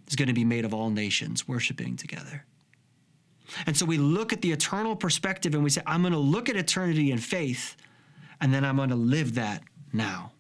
is 0.09 0.16
going 0.16 0.29
to 0.29 0.35
be 0.35 0.44
made 0.44 0.64
of 0.64 0.75
all 0.75 0.90
nations 0.90 1.47
worshiping 1.47 1.97
together. 1.97 2.44
And 3.66 3.77
so 3.77 3.87
we 3.87 3.99
look 3.99 4.33
at 4.33 4.42
the 4.42 4.53
eternal 4.53 4.97
perspective 4.97 5.55
and 5.55 5.62
we 5.62 5.71
say, 5.71 5.83
I'm 5.87 6.03
going 6.03 6.12
to 6.12 6.18
look 6.18 6.49
at 6.49 6.57
eternity 6.57 7.11
in 7.11 7.18
faith, 7.18 7.77
and 8.40 8.53
then 8.53 8.64
I'm 8.64 8.77
going 8.77 8.90
to 8.90 8.94
live 8.94 9.35
that 9.37 9.62
now. 9.92 10.33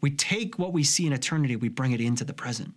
We 0.00 0.10
take 0.10 0.58
what 0.58 0.72
we 0.72 0.84
see 0.84 1.06
in 1.06 1.12
eternity, 1.12 1.56
we 1.56 1.68
bring 1.68 1.92
it 1.92 2.00
into 2.00 2.24
the 2.24 2.32
present. 2.32 2.74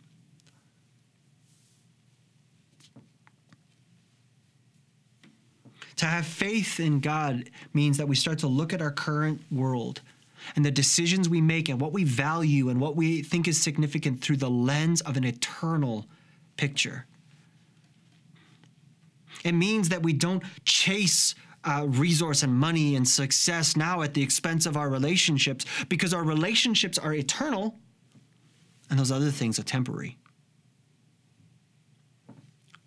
To 5.97 6.07
have 6.07 6.25
faith 6.25 6.79
in 6.79 6.99
God 6.99 7.51
means 7.75 7.97
that 7.97 8.07
we 8.07 8.15
start 8.15 8.39
to 8.39 8.47
look 8.47 8.73
at 8.73 8.81
our 8.81 8.89
current 8.89 9.39
world 9.51 10.01
and 10.56 10.65
the 10.65 10.71
decisions 10.71 11.30
we 11.30 11.41
make 11.41 11.69
and 11.69 11.80
what 11.80 11.93
we 11.93 12.04
value 12.04 12.69
and 12.69 12.80
what 12.80 12.95
we 12.95 13.21
think 13.21 13.47
is 13.47 13.62
significant 13.62 14.21
through 14.21 14.38
the 14.38 14.49
lens 14.49 15.01
of 15.01 15.17
an 15.17 15.23
eternal 15.23 16.08
picture. 16.58 17.06
It 19.43 19.54
means 19.54 19.89
that 19.89 20.04
we 20.04 20.13
don't 20.13 20.43
chase 20.65 21.36
uh, 21.63 21.86
resource 21.88 22.43
and 22.43 22.54
money 22.54 22.95
and 22.95 23.08
success 23.08 23.75
now 23.75 24.01
at 24.01 24.13
the 24.13 24.23
expense 24.23 24.65
of 24.65 24.77
our 24.77 24.89
relationships 24.89 25.65
because 25.89 26.13
our 26.13 26.23
relationships 26.23 26.97
are 26.97 27.13
eternal 27.13 27.77
and 28.89 28.99
those 28.99 29.12
other 29.12 29.32
things 29.32 29.60
are 29.60 29.63
temporary. 29.63 30.17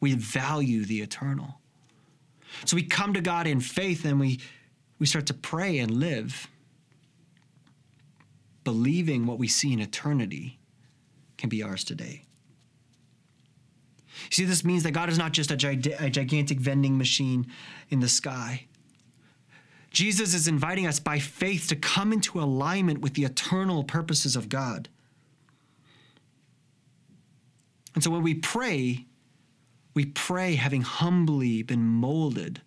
We 0.00 0.14
value 0.14 0.84
the 0.84 1.00
eternal. 1.00 1.60
So 2.64 2.76
we 2.76 2.82
come 2.82 3.14
to 3.14 3.20
God 3.20 3.46
in 3.46 3.60
faith 3.60 4.04
and 4.04 4.20
we, 4.20 4.40
we 4.98 5.06
start 5.06 5.26
to 5.26 5.34
pray 5.34 5.78
and 5.78 5.90
live, 5.90 6.48
believing 8.64 9.26
what 9.26 9.38
we 9.38 9.48
see 9.48 9.72
in 9.72 9.80
eternity 9.80 10.58
can 11.36 11.48
be 11.48 11.62
ours 11.62 11.84
today. 11.84 12.22
See, 14.30 14.44
this 14.44 14.64
means 14.64 14.82
that 14.84 14.92
God 14.92 15.08
is 15.08 15.18
not 15.18 15.32
just 15.32 15.50
a, 15.50 15.54
a 15.54 16.10
gigantic 16.10 16.58
vending 16.58 16.96
machine 16.96 17.46
in 17.90 18.00
the 18.00 18.08
sky. 18.08 18.66
Jesus 19.90 20.34
is 20.34 20.48
inviting 20.48 20.86
us 20.86 20.98
by 20.98 21.18
faith 21.18 21.68
to 21.68 21.76
come 21.76 22.12
into 22.12 22.40
alignment 22.40 23.00
with 23.00 23.14
the 23.14 23.24
eternal 23.24 23.84
purposes 23.84 24.34
of 24.34 24.48
God. 24.48 24.88
And 27.94 28.02
so 28.02 28.10
when 28.10 28.22
we 28.22 28.34
pray, 28.34 29.06
we 29.94 30.06
pray 30.06 30.56
having 30.56 30.82
humbly 30.82 31.62
been 31.62 31.84
molded 31.84 32.60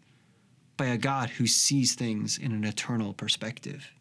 by 0.78 0.86
a 0.86 0.98
God 0.98 1.32
who 1.32 1.48
sees 1.48 1.96
things 1.96 2.38
in 2.38 2.54
an 2.54 2.64
eternal 2.64 3.14
perspective. 3.14 3.92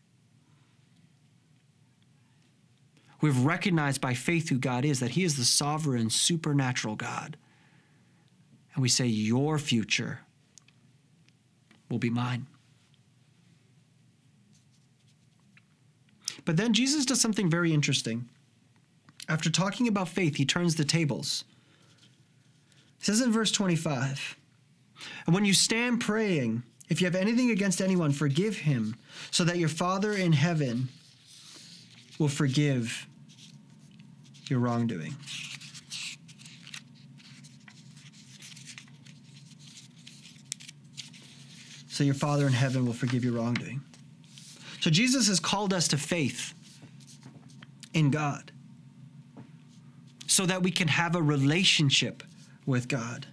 We've 3.26 3.44
recognized 3.44 4.00
by 4.00 4.14
faith 4.14 4.50
who 4.50 4.56
God 4.56 4.84
is, 4.84 5.00
that 5.00 5.10
He 5.10 5.24
is 5.24 5.36
the 5.36 5.44
sovereign, 5.44 6.10
supernatural 6.10 6.94
God. 6.94 7.36
And 8.72 8.82
we 8.82 8.88
say, 8.88 9.06
Your 9.06 9.58
future 9.58 10.20
will 11.90 11.98
be 11.98 12.08
mine. 12.08 12.46
But 16.44 16.56
then 16.56 16.72
Jesus 16.72 17.04
does 17.04 17.20
something 17.20 17.50
very 17.50 17.74
interesting. 17.74 18.28
After 19.28 19.50
talking 19.50 19.88
about 19.88 20.06
faith, 20.08 20.36
he 20.36 20.44
turns 20.44 20.76
the 20.76 20.84
tables. 20.84 21.42
He 23.00 23.06
says 23.06 23.20
in 23.20 23.32
verse 23.32 23.50
25, 23.50 24.36
And 25.26 25.34
when 25.34 25.44
you 25.44 25.52
stand 25.52 26.00
praying, 26.00 26.62
if 26.88 27.00
you 27.00 27.08
have 27.08 27.16
anything 27.16 27.50
against 27.50 27.82
anyone, 27.82 28.12
forgive 28.12 28.58
him, 28.58 28.94
so 29.32 29.42
that 29.42 29.58
your 29.58 29.68
Father 29.68 30.12
in 30.12 30.32
heaven 30.32 30.90
will 32.20 32.28
forgive 32.28 33.08
your 34.50 34.60
wrongdoing. 34.60 35.14
So 41.88 42.04
your 42.04 42.14
Father 42.14 42.46
in 42.46 42.52
heaven 42.52 42.84
will 42.84 42.92
forgive 42.92 43.24
your 43.24 43.32
wrongdoing. 43.34 43.80
So 44.80 44.90
Jesus 44.90 45.28
has 45.28 45.40
called 45.40 45.72
us 45.72 45.88
to 45.88 45.96
faith 45.96 46.52
in 47.94 48.10
God 48.10 48.52
so 50.26 50.44
that 50.44 50.62
we 50.62 50.70
can 50.70 50.88
have 50.88 51.16
a 51.16 51.22
relationship 51.22 52.22
with 52.66 52.88
God. 52.88 53.26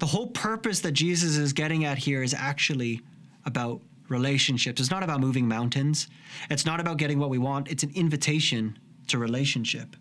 The 0.00 0.06
whole 0.06 0.26
purpose 0.26 0.80
that 0.80 0.92
Jesus 0.92 1.36
is 1.36 1.52
getting 1.52 1.84
at 1.84 1.98
here 1.98 2.22
is 2.22 2.34
actually 2.34 3.02
about 3.44 3.80
relationships. 4.08 4.80
It's 4.80 4.90
not 4.90 5.02
about 5.02 5.20
moving 5.20 5.48
mountains. 5.48 6.08
It's 6.50 6.64
not 6.64 6.80
about 6.80 6.98
getting 6.98 7.18
what 7.18 7.30
we 7.30 7.38
want. 7.38 7.68
It's 7.68 7.82
an 7.82 7.92
invitation 7.94 8.78
to 9.08 9.18
relationship. 9.18 9.96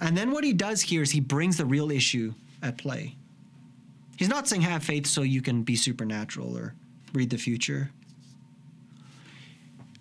And 0.00 0.16
then 0.16 0.30
what 0.30 0.44
he 0.44 0.52
does 0.52 0.82
here 0.82 1.02
is 1.02 1.10
he 1.10 1.20
brings 1.20 1.56
the 1.56 1.64
real 1.64 1.90
issue 1.90 2.34
at 2.62 2.78
play. 2.78 3.16
He's 4.16 4.28
not 4.28 4.48
saying 4.48 4.62
have 4.62 4.82
faith 4.82 5.06
so 5.06 5.22
you 5.22 5.42
can 5.42 5.62
be 5.62 5.76
supernatural 5.76 6.56
or 6.56 6.74
read 7.12 7.30
the 7.30 7.38
future. 7.38 7.90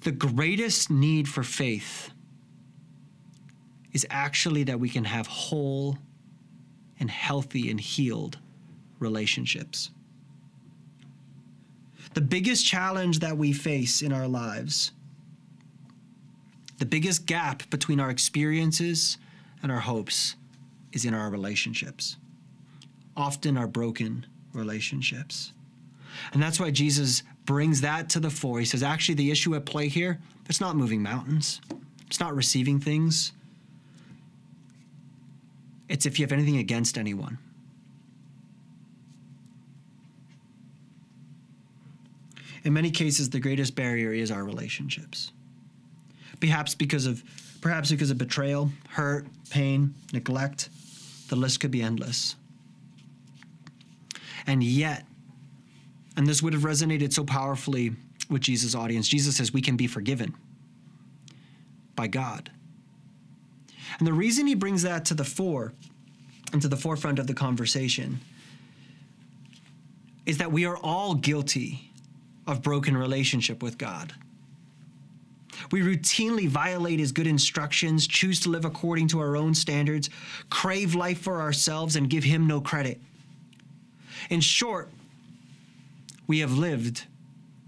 The 0.02 0.12
greatest 0.12 0.90
need 0.90 1.28
for 1.28 1.44
faith 1.44 2.12
is 3.92 4.06
actually 4.10 4.64
that 4.64 4.80
we 4.80 4.90
can 4.90 5.04
have 5.06 5.28
whole 5.28 5.98
and 7.00 7.10
healthy 7.10 7.70
and 7.70 7.80
healed 7.80 8.38
relationships. 9.00 9.92
The 12.16 12.22
biggest 12.22 12.66
challenge 12.66 13.20
that 13.20 13.38
we 13.38 13.52
face 13.52 14.02
in 14.02 14.14
our 14.14 14.28
lives, 14.28 14.92
the 16.78 16.86
biggest 16.86 17.26
gap 17.26 17.70
between 17.70 18.00
our 18.00 18.10
experiences 18.10 19.18
and 19.62 19.72
our 19.72 19.82
hopes, 19.82 20.36
is 20.94 21.04
in 21.04 21.14
our 21.14 21.30
relationships, 21.30 22.16
often 23.18 23.58
our 23.58 23.68
broken 23.68 24.26
relationships. 24.54 25.52
And 26.32 26.42
that's 26.42 26.58
why 26.58 26.72
Jesus 26.72 27.22
brings 27.44 27.82
that 27.82 28.08
to 28.12 28.22
the 28.22 28.30
fore. 28.30 28.60
He 28.60 28.66
says, 28.66 28.82
actually, 28.82 29.16
the 29.16 29.30
issue 29.30 29.54
at 29.56 29.66
play 29.66 29.90
here, 29.90 30.22
it's 30.48 30.62
not 30.62 30.78
moving 30.78 31.04
mountains, 31.04 31.60
it's 32.08 32.22
not 32.22 32.34
receiving 32.34 32.80
things. 32.80 33.34
It's 35.90 36.06
if 36.06 36.18
you 36.18 36.24
have 36.24 36.32
anything 36.32 36.58
against 36.58 36.98
anyone. 36.98 37.38
In 42.66 42.74
many 42.74 42.90
cases, 42.90 43.30
the 43.30 43.40
greatest 43.40 43.76
barrier 43.76 44.12
is 44.12 44.32
our 44.32 44.44
relationships. 44.44 45.32
Perhaps 46.40 46.74
because 46.74 47.06
of 47.06 47.24
perhaps 47.62 47.92
because 47.92 48.10
of 48.10 48.18
betrayal, 48.18 48.72
hurt, 48.90 49.28
pain, 49.50 49.94
neglect. 50.12 50.70
The 51.30 51.36
list 51.36 51.60
could 51.60 51.72
be 51.72 51.82
endless. 51.82 52.36
And 54.46 54.64
yet, 54.64 55.06
and 56.18 56.28
this 56.28 56.44
would 56.44 56.54
have 56.54 56.64
resonated 56.64 57.14
so 57.14 57.24
powerfully 57.24 57.94
with 58.30 58.42
Jesus' 58.42 58.76
audience. 58.76 59.08
Jesus 59.08 59.38
says 59.38 59.54
we 59.54 59.62
can 59.62 59.78
be 59.78 59.88
forgiven 59.88 60.36
by 61.96 62.08
God. 62.08 62.52
And 64.00 64.08
the 64.08 64.14
reason 64.14 64.46
he 64.48 64.56
brings 64.56 64.82
that 64.82 65.06
to 65.06 65.14
the 65.14 65.24
fore 65.24 65.74
and 66.52 66.62
to 66.62 66.68
the 66.68 66.78
forefront 66.78 67.20
of 67.20 67.28
the 67.28 67.34
conversation 67.34 68.20
is 70.26 70.38
that 70.40 70.52
we 70.52 70.66
are 70.66 70.78
all 70.78 71.16
guilty 71.16 71.92
of 72.48 72.62
broken 72.62 72.96
relationship 72.96 73.62
with 73.64 73.78
God. 73.78 74.14
We 75.72 75.82
routinely 75.82 76.48
violate 76.48 77.00
his 77.00 77.12
good 77.12 77.28
instructions, 77.28 78.08
choose 78.08 78.40
to 78.42 78.50
live 78.50 78.66
according 78.66 79.08
to 79.10 79.20
our 79.20 79.36
own 79.36 79.54
standards, 79.54 80.10
crave 80.50 80.96
life 80.96 81.20
for 81.20 81.42
ourselves, 81.42 81.96
and 81.96 82.10
give 82.10 82.24
him 82.24 82.48
no 82.48 82.62
credit. 82.62 83.02
In 84.30 84.42
short, 84.42 84.90
we 86.28 86.40
have 86.40 86.54
lived 86.54 87.06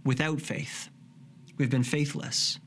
without 0.04 0.42
faith. 0.42 0.90
We've 1.58 1.70
been 1.70 1.84
faithless. 1.84 2.60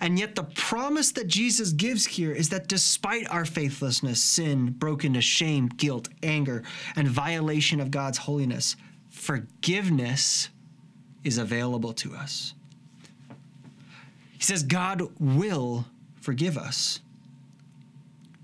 And 0.00 0.18
yet, 0.18 0.34
the 0.34 0.44
promise 0.44 1.12
that 1.12 1.28
Jesus 1.28 1.72
gives 1.72 2.06
here 2.06 2.32
is 2.32 2.50
that 2.50 2.68
despite 2.68 3.28
our 3.30 3.46
faithlessness, 3.46 4.22
sin, 4.22 4.70
brokenness, 4.72 5.24
shame, 5.24 5.68
guilt, 5.68 6.08
anger, 6.22 6.62
and 6.94 7.08
violation 7.08 7.80
of 7.80 7.90
God's 7.90 8.18
holiness, 8.18 8.76
forgiveness 9.10 10.50
is 11.24 11.38
available 11.38 11.92
to 11.94 12.14
us. 12.14 12.54
He 14.38 14.42
says 14.42 14.62
God 14.62 15.02
will 15.20 15.86
forgive 16.20 16.58
us. 16.58 17.00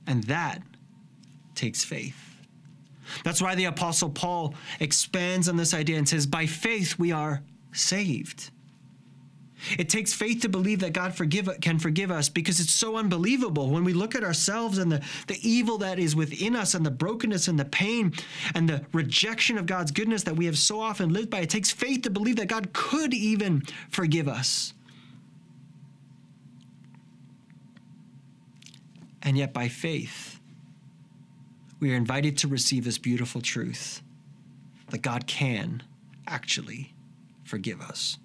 And 0.07 0.25
that 0.25 0.63
takes 1.55 1.85
faith. 1.85 2.37
That's 3.25 3.43
why 3.43 3.55
the 3.55 3.65
Apostle 3.65 4.11
Paul 4.11 4.55
expands 4.81 5.49
on 5.49 5.57
this 5.57 5.75
idea 5.75 5.99
and 5.99 6.09
says, 6.09 6.27
by 6.27 6.47
faith 6.47 6.99
we 6.99 7.11
are 7.11 7.43
saved. 7.73 8.51
It 9.79 9.89
takes 9.89 10.13
faith 10.13 10.43
to 10.43 10.49
believe 10.49 10.81
that 10.81 10.93
God 10.93 11.15
forgive, 11.15 11.49
can 11.61 11.79
forgive 11.79 12.11
us 12.11 12.29
because 12.29 12.61
it's 12.61 12.73
so 12.73 12.97
unbelievable 12.97 13.71
when 13.71 13.85
we 13.85 13.93
look 13.93 14.15
at 14.15 14.25
ourselves 14.25 14.79
and 14.79 14.91
the, 14.91 15.03
the 15.27 15.39
evil 15.49 15.79
that 15.79 15.99
is 15.99 16.15
within 16.15 16.55
us 16.55 16.75
and 16.75 16.87
the 16.87 16.91
brokenness 16.91 17.49
and 17.49 17.59
the 17.59 17.65
pain 17.65 18.13
and 18.55 18.69
the 18.69 18.85
rejection 18.93 19.59
of 19.59 19.67
God's 19.67 19.91
goodness 19.91 20.23
that 20.25 20.37
we 20.37 20.47
have 20.47 20.59
so 20.59 20.81
often 20.81 21.13
lived 21.13 21.31
by. 21.31 21.41
It 21.41 21.51
takes 21.51 21.71
faith 21.71 22.03
to 22.03 22.11
believe 22.11 22.37
that 22.37 22.49
God 22.49 22.73
could 22.73 23.13
even 23.13 23.63
forgive 23.91 24.29
us. 24.29 24.75
And 29.23 29.37
yet, 29.37 29.53
by 29.53 29.69
faith, 29.69 30.41
we 31.81 31.93
are 31.93 31.97
invited 31.97 32.39
to 32.39 32.49
receive 32.49 32.85
this 32.85 32.99
beautiful 32.99 33.41
truth 33.41 34.03
that 34.91 35.03
God 35.03 35.27
can 35.27 35.83
actually 36.27 36.95
forgive 37.45 37.81
us. 37.81 38.19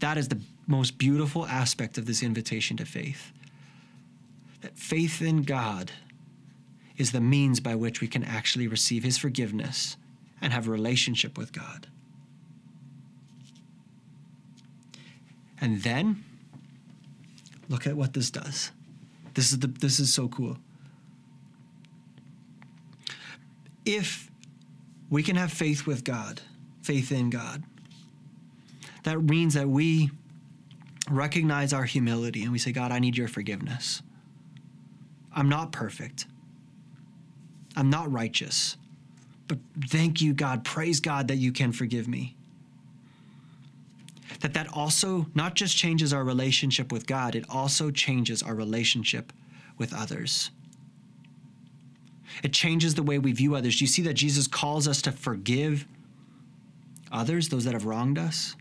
That 0.00 0.16
is 0.16 0.28
the 0.28 0.40
most 0.66 0.98
beautiful 0.98 1.46
aspect 1.46 1.98
of 1.98 2.06
this 2.06 2.22
invitation 2.22 2.76
to 2.76 2.84
faith. 2.84 3.32
That 4.60 4.78
faith 4.78 5.22
in 5.22 5.42
God 5.42 5.92
is 6.96 7.12
the 7.12 7.20
means 7.20 7.60
by 7.60 7.74
which 7.74 8.00
we 8.00 8.08
can 8.08 8.24
actually 8.24 8.66
receive 8.66 9.04
His 9.04 9.18
forgiveness 9.18 9.96
and 10.40 10.52
have 10.52 10.68
a 10.68 10.70
relationship 10.70 11.38
with 11.38 11.52
God. 11.52 11.86
And 15.60 15.82
then, 15.82 16.24
look 17.68 17.86
at 17.86 17.96
what 17.96 18.14
this 18.14 18.30
does. 18.30 18.70
This 19.34 19.52
is 19.52 19.58
the 19.58 19.66
this 19.66 20.00
is 20.00 20.12
so 20.12 20.28
cool. 20.28 20.58
If 23.84 24.30
we 25.10 25.22
can 25.22 25.36
have 25.36 25.52
faith 25.52 25.86
with 25.86 26.04
God, 26.04 26.40
faith 26.82 27.10
in 27.10 27.30
God, 27.30 27.62
that 29.08 29.22
means 29.22 29.54
that 29.54 29.68
we 29.68 30.10
recognize 31.10 31.72
our 31.72 31.84
humility 31.84 32.42
and 32.42 32.52
we 32.52 32.58
say, 32.58 32.72
God, 32.72 32.92
I 32.92 32.98
need 32.98 33.16
your 33.16 33.28
forgiveness. 33.28 34.02
I'm 35.34 35.48
not 35.48 35.72
perfect. 35.72 36.26
I'm 37.76 37.90
not 37.90 38.10
righteous. 38.12 38.76
But 39.48 39.58
thank 39.88 40.20
you, 40.20 40.34
God. 40.34 40.64
Praise 40.64 41.00
God 41.00 41.28
that 41.28 41.36
you 41.36 41.52
can 41.52 41.72
forgive 41.72 42.08
me. 42.08 42.36
that 44.40 44.54
that 44.54 44.68
also 44.72 45.26
not 45.34 45.54
just 45.54 45.76
changes 45.76 46.12
our 46.12 46.24
relationship 46.24 46.92
with 46.92 47.06
God, 47.06 47.34
it 47.34 47.44
also 47.48 47.90
changes 47.90 48.42
our 48.42 48.54
relationship 48.54 49.32
with 49.76 49.94
others. 49.94 50.50
It 52.42 52.52
changes 52.52 52.94
the 52.94 53.02
way 53.02 53.18
we 53.18 53.32
view 53.32 53.54
others. 53.54 53.78
Do 53.78 53.84
you 53.84 53.88
see 53.88 54.02
that 54.02 54.14
Jesus 54.14 54.46
calls 54.46 54.86
us 54.86 55.02
to 55.02 55.12
forgive 55.12 55.86
others, 57.10 57.48
those 57.48 57.64
that 57.64 57.72
have 57.72 57.86
wronged 57.86 58.18
us? 58.18 58.54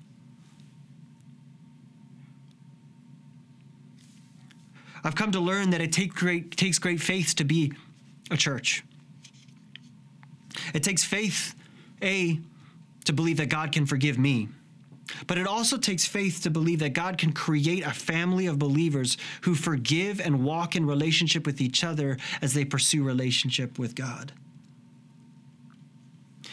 I've 5.03 5.15
come 5.15 5.31
to 5.31 5.39
learn 5.39 5.71
that 5.71 5.81
it 5.81 5.91
take 5.91 6.13
great, 6.13 6.55
takes 6.57 6.79
great 6.79 7.01
faith 7.01 7.35
to 7.35 7.43
be 7.43 7.73
a 8.31 8.37
church. 8.37 8.83
It 10.73 10.83
takes 10.83 11.03
faith, 11.03 11.55
A, 12.01 12.39
to 13.05 13.13
believe 13.13 13.37
that 13.37 13.49
God 13.49 13.71
can 13.71 13.85
forgive 13.85 14.17
me. 14.17 14.49
But 15.25 15.37
it 15.37 15.47
also 15.47 15.77
takes 15.77 16.05
faith 16.05 16.43
to 16.43 16.49
believe 16.49 16.79
that 16.79 16.93
God 16.93 17.17
can 17.17 17.31
create 17.31 17.85
a 17.85 17.91
family 17.91 18.45
of 18.47 18.59
believers 18.59 19.17
who 19.41 19.55
forgive 19.55 20.19
and 20.19 20.43
walk 20.43 20.75
in 20.75 20.85
relationship 20.85 21.45
with 21.45 21.61
each 21.61 21.83
other 21.83 22.17
as 22.41 22.53
they 22.53 22.65
pursue 22.65 23.03
relationship 23.03 23.79
with 23.79 23.95
God. 23.95 24.33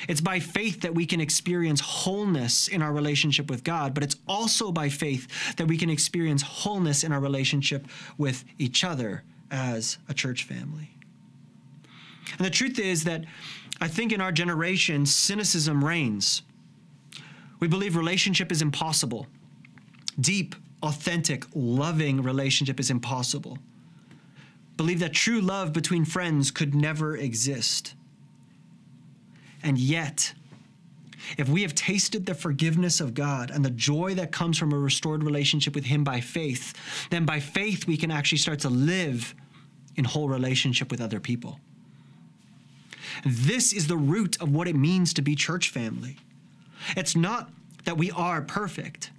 It's 0.09 0.21
by 0.21 0.41
faith 0.41 0.83
that 0.83 0.95
we 0.95 1.07
can 1.07 1.21
experience 1.21 1.81
wholeness 1.81 2.69
in 2.69 2.83
our 2.83 2.93
relationship 2.93 3.51
with 3.51 3.65
God, 3.65 3.95
but 3.95 4.03
it's 4.03 4.17
also 4.27 4.73
by 4.73 4.89
faith 4.89 5.57
that 5.57 5.67
we 5.67 5.77
can 5.77 5.91
experience 5.91 6.43
wholeness 6.43 7.05
in 7.05 7.13
our 7.13 7.21
relationship 7.21 7.87
with 8.19 8.45
each 8.59 8.85
other 8.85 9.23
as 9.51 9.99
a 10.09 10.15
church 10.15 10.45
family. 10.45 10.91
And 12.39 12.45
the 12.45 12.51
truth 12.51 12.79
is 12.79 13.05
that 13.05 13.25
I 13.81 13.89
think 13.89 14.13
in 14.13 14.21
our 14.21 14.33
generation, 14.33 15.07
cynicism 15.07 15.85
reigns. 15.85 16.43
We 17.61 17.69
believe 17.69 17.97
relationship 17.97 18.53
is 18.53 18.63
impossible. 18.63 19.27
Deep, 20.21 20.55
authentic, 20.83 21.45
loving 21.55 22.23
relationship 22.23 22.79
is 22.79 22.91
impossible. 22.91 23.59
Believe 24.77 25.01
that 25.01 25.13
true 25.13 25.41
love 25.41 25.73
between 25.73 26.05
friends 26.05 26.51
could 26.51 26.75
never 26.75 27.17
exist. 27.17 27.95
And 29.65 29.79
yet, 29.79 30.35
if 31.39 31.49
we 31.49 31.63
have 31.63 31.75
tasted 31.75 32.27
the 32.27 32.35
forgiveness 32.35 33.01
of 33.01 33.15
God 33.15 33.51
and 33.51 33.65
the 33.65 33.71
joy 33.71 34.15
that 34.15 34.31
comes 34.31 34.59
from 34.59 34.73
a 34.73 34.79
restored 34.79 35.25
relationship 35.25 35.75
with 35.75 35.85
Him 35.85 36.05
by 36.05 36.21
faith, 36.21 36.75
then 37.11 37.25
by 37.25 37.41
faith 37.41 37.87
we 37.87 37.97
can 37.97 38.11
actually 38.11 38.39
start 38.39 38.61
to 38.61 38.69
live 38.69 39.35
in 39.97 40.05
whole 40.05 40.29
relationship 40.29 40.91
with 40.91 41.01
other 41.01 41.19
people. 41.19 41.59
This 43.25 43.73
is 43.73 43.87
the 43.87 43.97
root 43.97 44.41
of 44.43 44.55
what 44.55 44.69
it 44.69 44.77
means 44.77 45.15
to 45.15 45.23
be 45.23 45.35
church 45.35 45.71
family. 45.71 46.19
It's 46.95 47.17
not 47.17 47.51
that 47.85 47.97
we 47.97 48.11
are 48.11 48.43
perfect, 48.43 49.11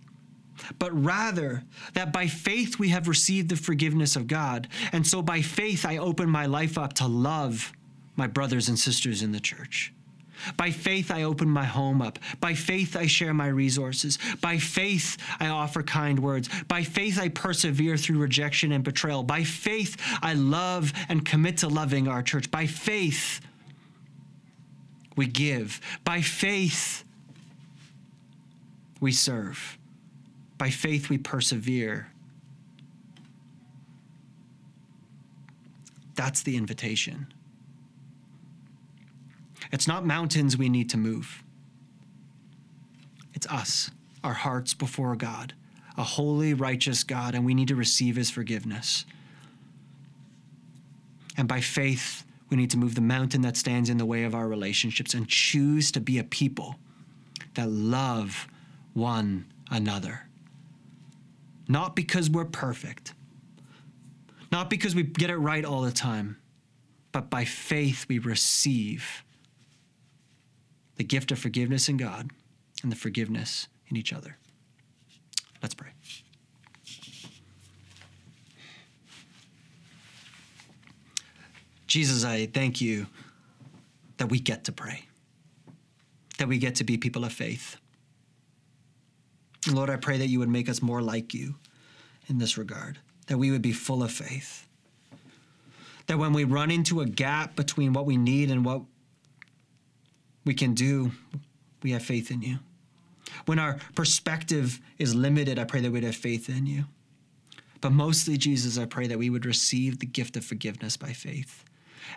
but 0.78 0.92
rather 1.04 1.64
that 1.94 2.14
by 2.14 2.28
faith 2.28 2.78
we 2.78 2.90
have 2.90 3.08
received 3.08 3.50
the 3.50 3.56
forgiveness 3.56 4.16
of 4.16 4.28
God. 4.28 4.68
And 4.92 5.08
so 5.08 5.24
by 5.24 5.42
faith 5.42 5.86
I 5.86 5.98
open 5.98 6.30
my 6.30 6.46
life 6.46 6.78
up 6.78 6.94
to 6.94 7.08
love 7.08 7.74
my 8.16 8.28
brothers 8.28 8.70
and 8.70 8.78
sisters 8.78 9.24
in 9.24 9.32
the 9.32 9.40
church. 9.40 9.92
By 10.58 10.72
faith, 10.72 11.12
I 11.12 11.24
open 11.24 11.50
my 11.50 11.66
home 11.66 12.02
up. 12.02 12.20
By 12.40 12.54
faith, 12.54 12.96
I 12.96 13.08
share 13.08 13.34
my 13.34 13.48
resources. 13.48 14.18
By 14.42 14.58
faith, 14.58 15.18
I 15.40 15.48
offer 15.48 15.84
kind 15.84 16.20
words. 16.20 16.50
By 16.68 16.84
faith, 16.84 17.20
I 17.20 17.30
persevere 17.30 17.98
through 17.98 18.20
rejection 18.20 18.72
and 18.72 18.84
betrayal. 18.84 19.24
By 19.24 19.44
faith, 19.44 19.98
I 20.22 20.34
love 20.34 20.94
and 21.10 21.26
commit 21.26 21.58
to 21.58 21.68
loving 21.68 22.08
our 22.08 22.22
church. 22.22 22.52
By 22.52 22.68
faith, 22.68 23.42
we 25.16 25.28
give. 25.28 25.82
By 26.04 26.22
faith, 26.22 27.04
we 29.00 29.12
serve. 29.12 29.78
By 30.58 30.70
faith, 30.70 31.10
we 31.10 31.18
persevere. 31.18 32.08
That's 36.16 36.44
the 36.44 36.56
invitation. 36.56 37.28
It's 39.72 39.88
not 39.88 40.06
mountains 40.06 40.58
we 40.58 40.70
need 40.70 40.90
to 40.92 40.98
move. 40.98 41.44
It's 43.34 43.48
us, 43.48 43.92
our 44.24 44.34
hearts 44.34 44.74
before 44.74 45.16
God, 45.16 45.54
a 45.98 46.04
holy, 46.04 46.54
righteous 46.54 47.04
God, 47.04 47.36
and 47.36 47.46
we 47.46 47.54
need 47.54 47.68
to 47.68 47.76
receive 47.76 48.16
his 48.16 48.30
forgiveness. 48.30 49.06
And 51.38 51.48
by 51.48 51.62
faith, 51.62 52.26
we 52.50 52.58
need 52.58 52.72
to 52.72 52.78
move 52.78 52.96
the 52.96 53.02
mountain 53.02 53.42
that 53.42 53.58
stands 53.58 53.90
in 53.90 53.98
the 53.98 54.06
way 54.06 54.24
of 54.24 54.34
our 54.34 54.48
relationships 54.48 55.14
and 55.14 55.28
choose 55.28 55.92
to 55.92 56.00
be 56.00 56.20
a 56.20 56.24
people 56.24 56.76
that 57.56 57.70
love 57.70 58.48
one 58.94 59.46
another. 59.70 60.28
Not 61.68 61.96
because 61.96 62.30
we're 62.30 62.46
perfect, 62.46 63.14
not 64.52 64.70
because 64.70 64.96
we 64.96 65.04
get 65.04 65.30
it 65.30 65.38
right 65.38 65.66
all 65.66 65.82
the 65.82 65.92
time, 65.92 66.38
but 67.12 67.30
by 67.30 67.44
faith 67.44 68.06
we 68.08 68.20
receive 68.20 69.25
the 70.96 71.04
gift 71.04 71.32
of 71.32 71.40
forgiveness 71.40 71.90
in 71.90 71.98
God 71.98 72.32
and 72.84 72.92
the 72.92 72.96
forgiveness 72.96 73.68
in 73.88 73.98
each 73.98 74.14
other. 74.14 74.38
Let's 75.62 75.74
pray. 75.74 75.90
Jesus, 81.88 82.26
I 82.26 82.46
thank 82.48 82.82
you 82.82 83.08
that 84.18 84.30
we 84.30 84.40
get 84.40 84.66
to 84.66 84.72
pray, 84.72 85.06
that 86.38 86.48
we 86.48 86.58
get 86.58 86.76
to 86.76 86.84
be 86.84 86.98
people 86.98 87.24
of 87.24 87.32
faith. 87.32 87.78
Lord, 89.72 89.90
I 89.90 89.96
pray 89.96 90.18
that 90.18 90.28
you 90.28 90.40
would 90.40 90.50
make 90.50 90.70
us 90.70 90.82
more 90.82 91.02
like 91.02 91.34
you 91.34 91.56
in 92.28 92.38
this 92.38 92.58
regard, 92.58 93.00
that 93.28 93.38
we 93.38 93.52
would 93.52 93.62
be 93.62 93.72
full 93.72 94.04
of 94.04 94.12
faith. 94.12 94.68
That 96.08 96.20
when 96.20 96.34
we 96.34 96.44
run 96.44 96.70
into 96.70 97.02
a 97.02 97.06
gap 97.06 97.56
between 97.56 97.94
what 97.94 98.06
we 98.06 98.18
need 98.18 98.52
and 98.52 98.64
what 98.64 98.82
we 100.46 100.54
can 100.54 100.74
do, 100.74 101.12
we 101.84 101.92
have 101.92 102.04
faith 102.04 102.32
in 102.32 102.42
you. 102.42 102.60
When 103.46 103.60
our 103.60 103.78
perspective 103.96 104.80
is 104.98 105.14
limited, 105.16 105.60
I 105.60 105.66
pray 105.66 105.82
that 105.82 105.92
we'd 105.92 106.04
have 106.04 106.16
faith 106.16 106.50
in 106.50 106.66
you. 106.66 106.86
But 107.82 107.92
mostly, 107.92 108.38
Jesus, 108.38 108.78
I 108.78 108.86
pray 108.86 109.08
that 109.08 109.20
we 109.20 109.30
would 109.30 109.46
receive 109.46 110.00
the 110.00 110.06
gift 110.06 110.38
of 110.38 110.46
forgiveness 110.46 110.98
by 110.98 111.14
faith 111.14 111.64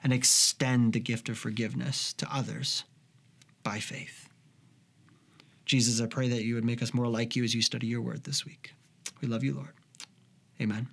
and 0.03 0.13
extend 0.13 0.93
the 0.93 1.01
gift 1.01 1.29
of 1.29 1.39
forgiveness 1.39 2.13
to 2.15 2.35
others 2.35 2.85
by 3.63 3.81
faith. 3.81 4.29
Jesus, 5.67 6.01
I 6.01 6.07
pray 6.07 6.29
that 6.29 6.45
you 6.45 6.55
would 6.55 6.65
make 6.65 6.83
us 6.83 6.95
more 6.95 7.09
like 7.09 7.37
you 7.37 7.45
as 7.45 7.55
you 7.55 7.61
study 7.61 7.87
your 7.87 8.01
word 8.01 8.25
this 8.25 8.47
week. 8.47 8.73
We 9.21 9.29
love 9.29 9.45
you, 9.45 9.55
Lord. 9.55 9.75
Amen. 10.61 10.89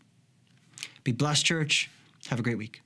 Be 1.04 1.12
blessed, 1.12 1.46
church. 1.46 1.90
Have 2.28 2.40
a 2.40 2.44
great 2.44 2.58
week. 2.58 2.82